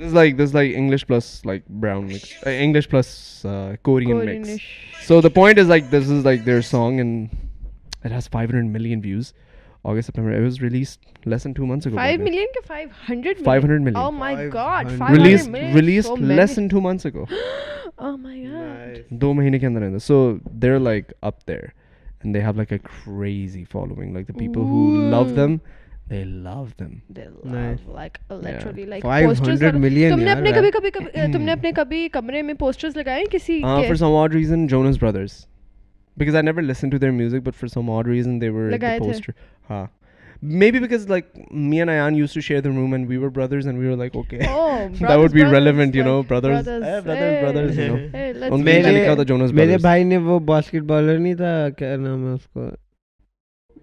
[0.00, 0.54] دو
[19.34, 19.84] مہینے کے اندر
[21.20, 22.46] اپنوئنگ
[26.08, 27.78] they love them they love nice.
[27.86, 28.90] like literally yeah.
[28.92, 33.20] like 500 posters million tumne apne kabhi kabhi tumne apne kabhi kamre mein posters lagaye
[33.36, 35.36] kisi ke for some odd reason jonas brothers
[36.22, 38.92] because i never listened to their music but for some odd reason they were the
[39.04, 39.84] poster ha huh.
[40.62, 41.28] maybe because like
[41.72, 44.00] me and ayan used to share the room and we were brothers and we were
[44.02, 46.98] like okay oh, brothers, that would be brothers, relevant you know like brothers brothers hey,
[47.06, 48.90] brothers, hey, brothers you know hey, let's only mere,
[49.22, 52.68] the jonas brothers mere bhai ne wo basketballer nahi tha kya naam hai usko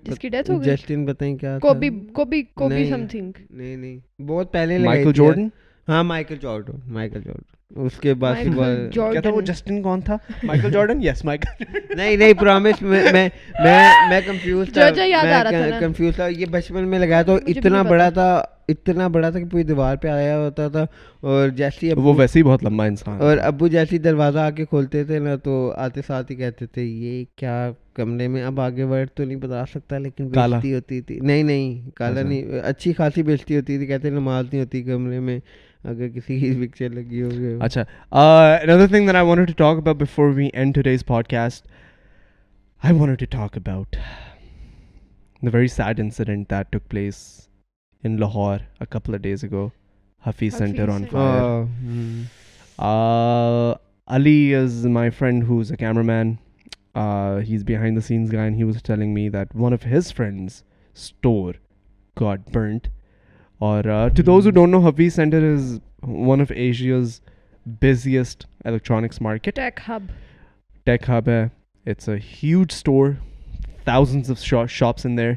[0.10, 3.97] جس کی death ہو گئی Justin بتائیں کیا کوبی کوبی کوبی some thing نہیں نہیں
[4.32, 5.47] بہت پہلے لگائی مائیکل
[5.91, 9.22] ہاں مائیکل چارجن مائیکل چارجن لمبا انسان
[23.20, 26.84] اور ابو جیسی دروازہ آ کے کھولتے تھے نا تو آتے ساتھ ہی کہتے تھے
[26.84, 31.20] یہ کیا کمرے میں اب آگے ورڈ تو نہیں بتا سکتا لیکن بیچتی ہوتی تھی
[31.22, 35.20] نہیں نہیں کالا اچھا۔ نہیں اچھی خاصی بیچتی ہوتی تھی کہتے نماز نہیں ہوتی کمرے
[35.20, 35.39] میں
[35.86, 36.36] sit to
[43.31, 43.95] talk about
[45.71, 46.53] sad incident
[46.89, 47.15] place
[49.51, 49.67] go
[50.25, 50.88] Hafeez Centre
[54.07, 54.38] Ali
[54.91, 56.03] my friend a camera
[58.23, 58.55] man and
[60.15, 60.63] friends
[63.64, 63.84] اور
[64.16, 65.78] to those don't know Hafeez Centre is
[66.28, 67.20] one of Asia's
[67.82, 69.60] busiest electronics market
[70.86, 71.43] tech hub ہے
[71.91, 73.10] it's a huge store
[73.86, 75.32] thousands of shops in there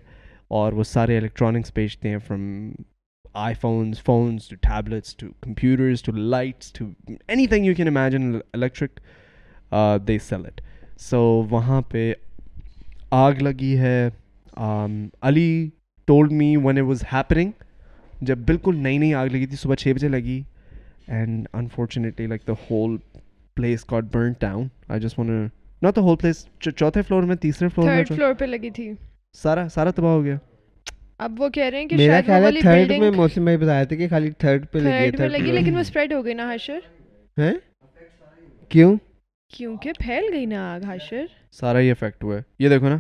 [0.61, 2.71] اور وہ سارے electronics بیچتے ہیں from
[3.61, 6.73] iPhones phones to to to to lights
[7.47, 9.01] anything you can imagine electric
[10.09, 10.61] they sell it
[11.11, 12.13] سو وہاں پہ
[13.25, 14.09] آگ لگی ہے
[15.29, 15.51] Ali
[16.07, 17.51] told me when a was happening
[18.27, 20.43] جب بالکل نئی نئی آگ لگی تھی صبح چھ بجے لگی
[21.09, 22.97] and unfortunately like the whole
[23.57, 25.47] place caught burn down I just want
[25.83, 26.45] نہ تو ہول پلیس
[26.75, 28.93] چوتھے فلور میں تیسرے فلور میں فلور پہ لگی تھی
[29.43, 30.37] سارا سارا تباہ ہو گیا
[31.25, 33.97] اب وہ کہہ رہے ہیں کہ میرا خیال ہے تھرڈ میں موسم بھائی بتایا تھا
[33.97, 36.47] کہ خالی تھرڈ پہ لگی تھی تھرڈ پہ لگی لیکن وہ سپریڈ ہو گئی نا
[36.51, 36.79] ہاشر
[37.41, 37.53] ہیں
[38.71, 38.95] کیوں
[39.57, 41.25] کیونکہ پھیل گئی نا آگ ہاشر
[41.61, 42.99] سارا ہی افیکٹ ہوا ہے یہ دیکھو نا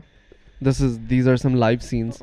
[0.70, 2.22] this is these are some live scenes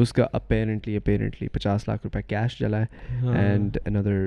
[0.00, 4.26] اس کا اپیرنٹلی اپیرنٹلی پچاس لاکھ روپے کیش جلا ہے اینڈ اندر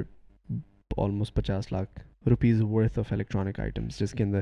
[1.04, 2.00] آلموسٹ پچاس lakh
[2.30, 4.42] rupees worth of electronic items جس کے اندر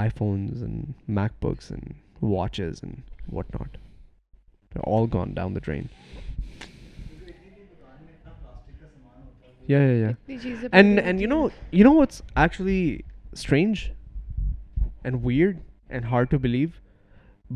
[0.16, 0.92] iPhones and
[1.44, 1.92] MacBooks and
[2.22, 3.76] watches and what not
[4.86, 5.86] all gone down the drain
[10.72, 12.98] and and you know you know it's actually
[13.32, 13.88] strange
[15.04, 15.58] and weird
[15.90, 16.68] and hard to believe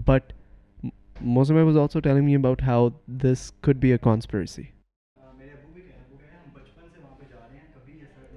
[0.07, 0.33] but
[1.25, 2.89] موسم was also telling me about how
[3.23, 4.63] this could be a conspiracy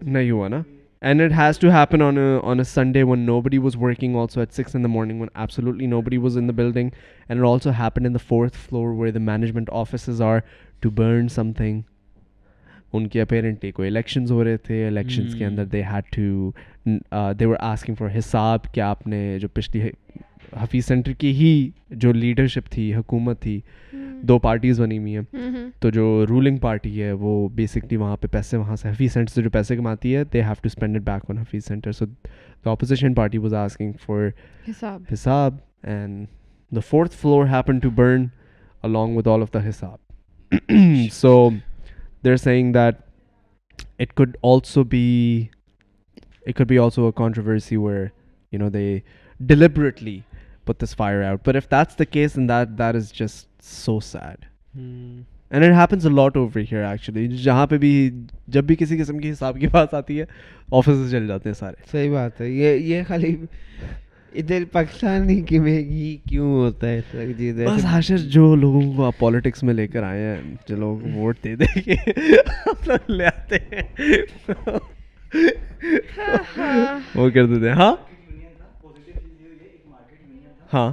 [0.01, 0.61] نہیں ہوا نا
[1.09, 4.39] and it has to happen on on a Sunday when know buddy was working also
[4.39, 6.89] at six in the morning when absolutely nobody was in the building
[7.27, 10.39] and it also happen in the fourth floor where the management offices are
[10.81, 11.27] to burn
[11.57, 11.81] something
[12.95, 16.51] ان کے apparently کوئی elections ہو رہے تھے elections کے اندر they had to
[17.39, 19.87] they were asking for حساب کیا آپ نے جو پچھلی
[20.55, 21.49] حفیظ سینٹر کی ہی
[21.99, 23.59] جو لیڈرشپ تھی حکومت تھی
[24.27, 28.57] دو پارٹیز بنی ہوئی ہیں تو جو رولنگ پارٹی ہے وہ بیسکلی وہاں پہ پیسے
[28.57, 31.29] وہاں سے حفیظ سینٹر سے جو پیسے کماتی ہے they have to spend it back
[31.31, 34.29] on Hafeez Centre so the opposition party was asking for
[35.13, 35.55] حساب
[35.93, 36.25] and
[36.75, 38.25] the fourth floor happen to burn
[38.83, 40.63] along with all of the حساب
[41.13, 41.49] so
[42.25, 43.01] they're seeing that
[44.01, 45.45] it it also also be
[46.69, 48.05] be a controversy where
[48.51, 48.87] you know they
[49.47, 50.19] deliberately
[50.65, 53.99] put this fire out but if that's the case then that that is just so
[53.99, 54.45] sad
[54.75, 55.21] hmm.
[55.51, 57.91] and it happens a lot over here actually جہاں پہ بھی
[58.57, 60.25] جب بھی کسی قسم کی حساب کی بات آتی ہے
[60.81, 63.35] آفس چل جاتے ہیں سارے صحیح بات ہے یہ یہ خالی
[64.39, 69.05] ادھر پاکستان ہی کی میں یہ کیوں ہوتا ہے جی بس حاشر جو لوگوں کو
[69.05, 71.95] آپ پالیٹکس میں لے کر آئے ہیں جو لوگ ووٹ دے دے کے
[73.07, 74.17] لے آتے ہیں
[76.17, 77.95] ہاں، ہاں۔ وہ کر دیتے ہیں ہاں
[80.75, 80.91] ہاں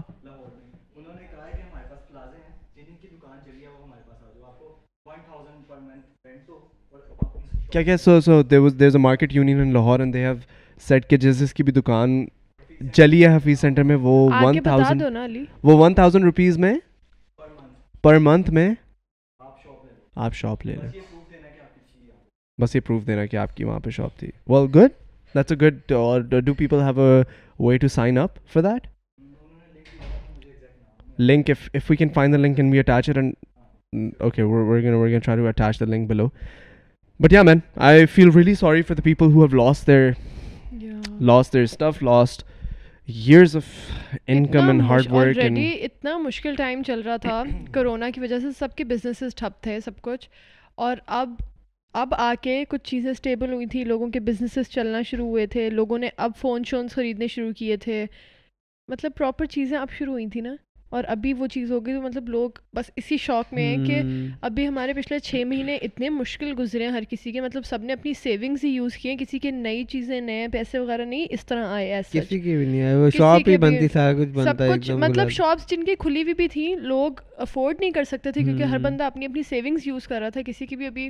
[7.72, 10.24] کیا کیا so so they was there is a market union in Lahore and they
[10.24, 10.32] have
[10.88, 12.24] set کے جزس کی بھی دکان
[12.96, 15.16] جلی ہے حفیظ سینٹر میں وہ ون تھاؤزینڈ
[15.68, 16.74] وہ ون تھاؤزینڈ روپیز میں
[18.04, 18.68] پر منتھ میں
[20.24, 20.90] آپ شاپ لے لیں
[22.62, 24.92] بس یہ پروف دینا کہ آپ کی وہاں پہ شاپ تھی well good
[25.34, 27.22] that's a good اور do people have a
[27.68, 28.86] way to sign up for that
[31.18, 32.94] اتنا مشکل
[46.56, 47.42] ٹائم چل رہا تھا
[47.72, 50.28] کرونا کی وجہ سے سب کے بزنسز ٹھپ تھے سب کچھ
[50.74, 51.34] اور اب
[52.00, 55.68] اب آ کے کچھ چیزیں اسٹیبل ہوئی تھیں لوگوں کے بزنسز چلنا شروع ہوئے تھے
[55.70, 58.04] لوگوں نے اب فون شونس خریدنے شروع کیے تھے
[58.92, 60.54] مطلب پراپر چیزیں اب شروع ہوئی تھیں نا
[60.96, 64.00] اور ابھی وہ چیز ہوگی تو مطلب لوگ بس اسی شوق میں ہیں کہ
[64.46, 67.92] ابھی ہمارے پچھلے چھ مہینے اتنے مشکل گزرے ہیں ہر کسی کے مطلب سب نے
[67.92, 71.46] اپنی سیونگس ہی یوز کی ہیں کسی کے نئی چیزیں نئے پیسے وغیرہ نہیں اس
[71.46, 72.20] طرح آئے ایسے
[73.94, 78.32] سارا کچھ مطلب شاپس جن کی کھلی ہوئی بھی تھیں لوگ افورڈ نہیں کر سکتے
[78.32, 81.08] تھے کیونکہ ہر بندہ اپنی اپنی سیونگس یوز کر رہا تھا کسی کی بھی ابھی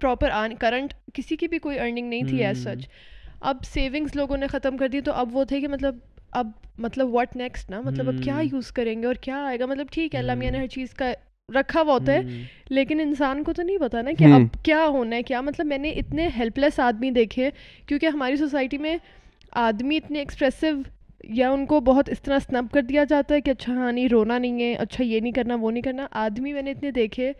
[0.00, 0.30] پراپر
[0.60, 2.88] کرنٹ کسی کی بھی کوئی ارننگ نہیں تھی ایز سچ
[3.50, 5.94] اب سیونگس لوگوں نے ختم کر دی تو اب وہ تھے کہ مطلب
[6.40, 8.74] اب مطلب واٹ نیکسٹ نا مطلب اب کیا یوز hmm.
[8.74, 10.64] کریں گے اور کیا آئے گا مطلب ٹھیک ہے اللہ میاں نے hmm.
[10.64, 11.12] ہر چیز کا
[11.54, 12.42] رکھا ہوا ہوتا ہے hmm.
[12.70, 15.78] لیکن انسان کو تو نہیں پتا نا کہ اب کیا ہونا ہے کیا مطلب میں
[15.78, 17.50] نے اتنے ہیلپ لیس آدمی دیکھے
[17.88, 18.96] کیونکہ ہماری سوسائٹی میں
[19.66, 20.66] آدمی اتنے ایکسپریسو
[21.34, 24.08] یا ان کو بہت اس طرح اسنپ کر دیا جاتا ہے کہ اچھا ہاں نہیں
[24.12, 27.32] رونا نہیں ہے اچھا یہ نہیں کرنا وہ نہیں کرنا آدمی میں نے اتنے دیکھے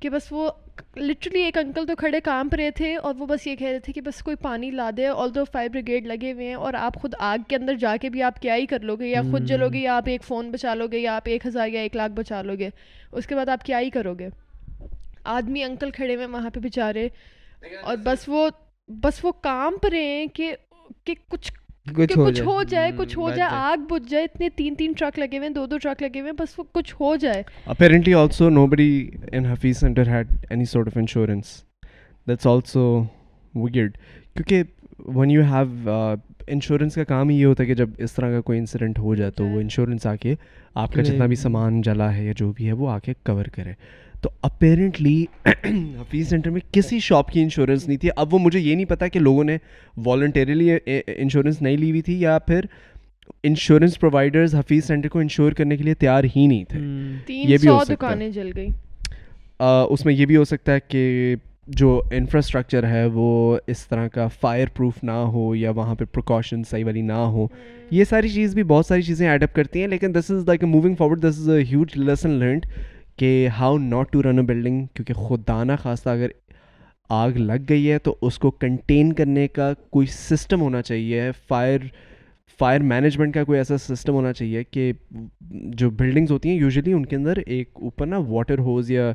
[0.00, 0.48] کہ بس وہ
[0.96, 3.78] لٹرلی ایک انکل تو کھڑے کام پہ رہے تھے اور وہ بس یہ کہہ رہے
[3.80, 6.74] تھے کہ بس کوئی پانی لا دے اور دو فائر بریگیڈ لگے ہوئے ہیں اور
[6.80, 9.22] آپ خود آگ کے اندر جا کے بھی آپ کیا ہی کر لو گے یا
[9.30, 11.80] خود جلو گے یا آپ ایک فون بچا لو گے یا آپ ایک ہزار یا
[11.80, 12.68] ایک لاکھ بچا لو گے
[13.12, 14.28] اس کے بعد آپ کیا ہی کرو گے
[15.34, 17.08] آدمی انکل کھڑے ہوئے وہاں پہ بچارے
[17.82, 18.48] اور بس وہ
[19.02, 20.54] بس وہ کام رہے ہیں کہ
[21.04, 21.50] کہ کچھ
[21.94, 22.16] کچھ
[22.46, 25.66] ہو جائے کچھ ہو جائے آگ بجھ جائے اتنے تین تین ٹرک لگے ہوئے دو
[25.66, 27.42] دو ٹرک لگے ہوئے بس کچھ ہو جائے
[27.74, 28.88] اپیرنٹلی آلسو نو بڑی
[29.32, 31.46] ان Hafeez Centre head any sort of insurance
[32.28, 32.86] that's also
[33.54, 33.96] weird
[34.34, 34.62] کیونکہ
[35.18, 35.90] ون یو ہیو
[36.46, 39.14] انشورنس کا کام ہی یہ ہوتا ہے کہ جب اس طرح کا کوئی انسیڈنٹ ہو
[39.14, 40.34] جائے تو وہ انشورنس آ کے
[40.82, 43.44] آپ کا جتنا بھی سامان جلا ہے یا جو بھی ہے وہ آ کے کور
[43.54, 43.72] کرے
[44.26, 45.24] تو اپیرنٹلی
[45.64, 49.08] حفیظ سینٹر میں کسی شاپ کی انشورنس نہیں تھی اب وہ مجھے یہ نہیں پتا
[49.08, 49.56] کہ لوگوں نے
[50.86, 52.64] انشورنس نہیں لی ہوئی تھی یا پھر
[53.50, 57.68] انشورنس پرووائڈرز حفیظ سینٹر کو انشور کرنے کے لیے تیار ہی نہیں تھے یہ بھی
[57.68, 58.68] ہو سکتا ہے جل گئی
[59.68, 61.34] اس میں یہ بھی ہو سکتا ہے کہ
[61.80, 63.28] جو انفراسٹرکچر ہے وہ
[63.66, 67.46] اس طرح کا فائر پروف نہ ہو یا وہاں پہ پریکاشن صحیح والی نہ ہو
[67.90, 70.64] یہ ساری چیز بھی بہت ساری چیزیں ایڈ اپ کرتی ہیں لیکن this is like
[70.74, 72.66] moving forward this is a huge lesson learned
[73.18, 76.30] کہ how not to run a building کیونکہ نہ خاصہ اگر
[77.20, 81.80] آگ لگ گئی ہے تو اس کو کنٹین کرنے کا کوئی سسٹم ہونا چاہیے فائر
[82.58, 84.92] فائر مینجمنٹ کا کوئی ایسا سسٹم ہونا چاہیے کہ
[85.80, 89.12] جو بلڈنگز ہوتی ہیں یوزلی ان کے اندر ایک اوپر نا واٹر ہوز یا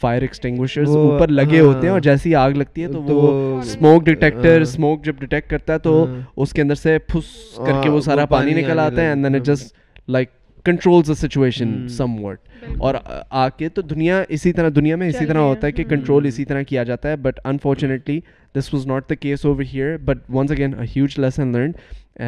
[0.00, 4.02] فائر ایکسٹنگوشرز اوپر لگے ہوتے ہیں اور ہاں، جیسی آگ لگتی ہے تو وہ اسموک
[4.06, 7.24] ڈیٹیکٹر اسموک جب ڈیٹیکٹ کرتا ہے تو ہاں۔ اس کے اندر سے پھس
[7.66, 9.72] کر کے وہ ہاں، سارا پانی نکل آتا ہے and then it just
[10.10, 10.30] like
[10.68, 11.72] controls situation
[12.24, 12.48] somewhat
[12.86, 12.94] اور
[13.40, 16.32] آ کے تو دنیا اسی طرح دنیا میں اسی طرح ہوتا ہے کہ کنٹرول hmm.
[16.32, 18.18] اسی طرح کیا جاتا ہے but unfortunately
[18.56, 21.76] this was not the case over here but once again a huge lesson learned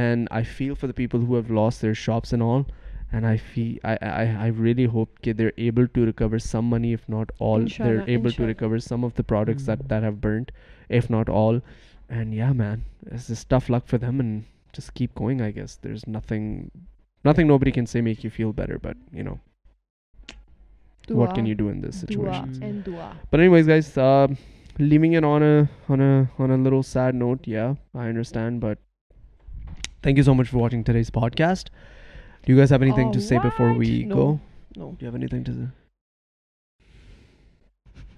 [0.01, 2.62] and I feel for the people who have lost their shops and all
[3.12, 3.76] and I
[4.24, 7.66] I really hope کہ they're able to recover some money if if not not all
[7.93, 11.20] all able to recover some of the products that that have burned
[12.11, 12.78] and یا man
[13.49, 14.41] tough luck for all work and
[14.78, 16.62] just keep going I guess there is nothing
[17.28, 19.38] nothing nobody can say make you feel better but you know
[20.30, 21.16] dua.
[21.20, 23.08] what can you do in this situation dua and dua.
[23.30, 24.26] but anyways guys uh,
[24.92, 25.56] leaving it on a
[25.88, 28.78] on a on a little sad note yeah i understand but
[30.04, 31.68] thank you so much for watching today's podcast
[32.44, 33.44] do you guys have anything uh, to say what?
[33.50, 34.20] before we no.
[34.20, 35.66] go no do you have anything to say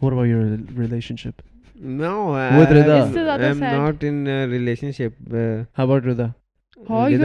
[0.04, 0.42] what about your
[0.84, 1.42] relationship
[2.04, 3.00] no uh, with Rida.
[3.50, 6.28] i'm not in a relationship uh, how about Rida?
[6.90, 7.20] ایک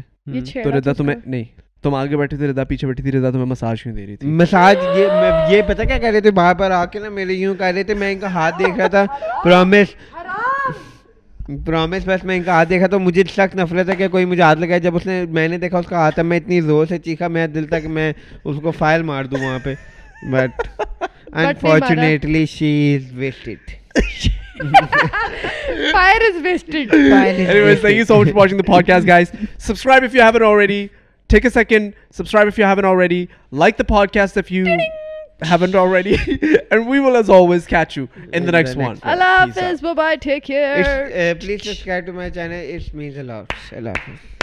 [0.63, 1.43] تو ردا تمہیں نہیں
[1.87, 4.27] تم آگے بیٹھے تھے رضا پیچھے بیٹھی تھی رضا تمہیں مساج کیوں دے رہی تھی
[4.41, 7.53] مساج یہ یہ پتہ کیا کہہ رہے تھے باہر پر آ کے نا میرے یوں
[7.55, 9.05] کہہ رہے تھے میں ان کا ہاتھ دیکھ رہا تھا
[9.43, 9.93] پرومس
[11.65, 14.41] پرومس بس میں ان کا ہاتھ دیکھا تو مجھے سخت نفرت ہے کہ کوئی مجھے
[14.41, 16.99] ہاتھ لگایا جب اس نے میں نے دیکھا اس کا ہاتھ میں اتنی زور سے
[17.07, 18.11] چیخا میں دل تک میں
[18.43, 19.73] اس کو فائل مار دوں وہاں پہ
[20.33, 20.67] but
[21.31, 23.75] unfortunately she is wasted
[24.59, 26.89] Fire is wasted.
[26.93, 27.83] Fire is Anyways, wasted.
[27.87, 29.31] thank you so much for watching the podcast, guys.
[29.71, 30.77] Subscribe if you haven't already.
[31.27, 34.85] take a second, subscribe if you haven't already, like the podcast if you Ding.
[35.41, 36.15] haven't already,
[36.71, 39.11] and we will, as always, catch you in, in the, next the next one.
[39.19, 41.31] Allah Hafiz, bye bye, take care.
[41.35, 43.51] Uh, please subscribe to my channel, it means a lot.
[43.75, 44.36] Allah Hafiz.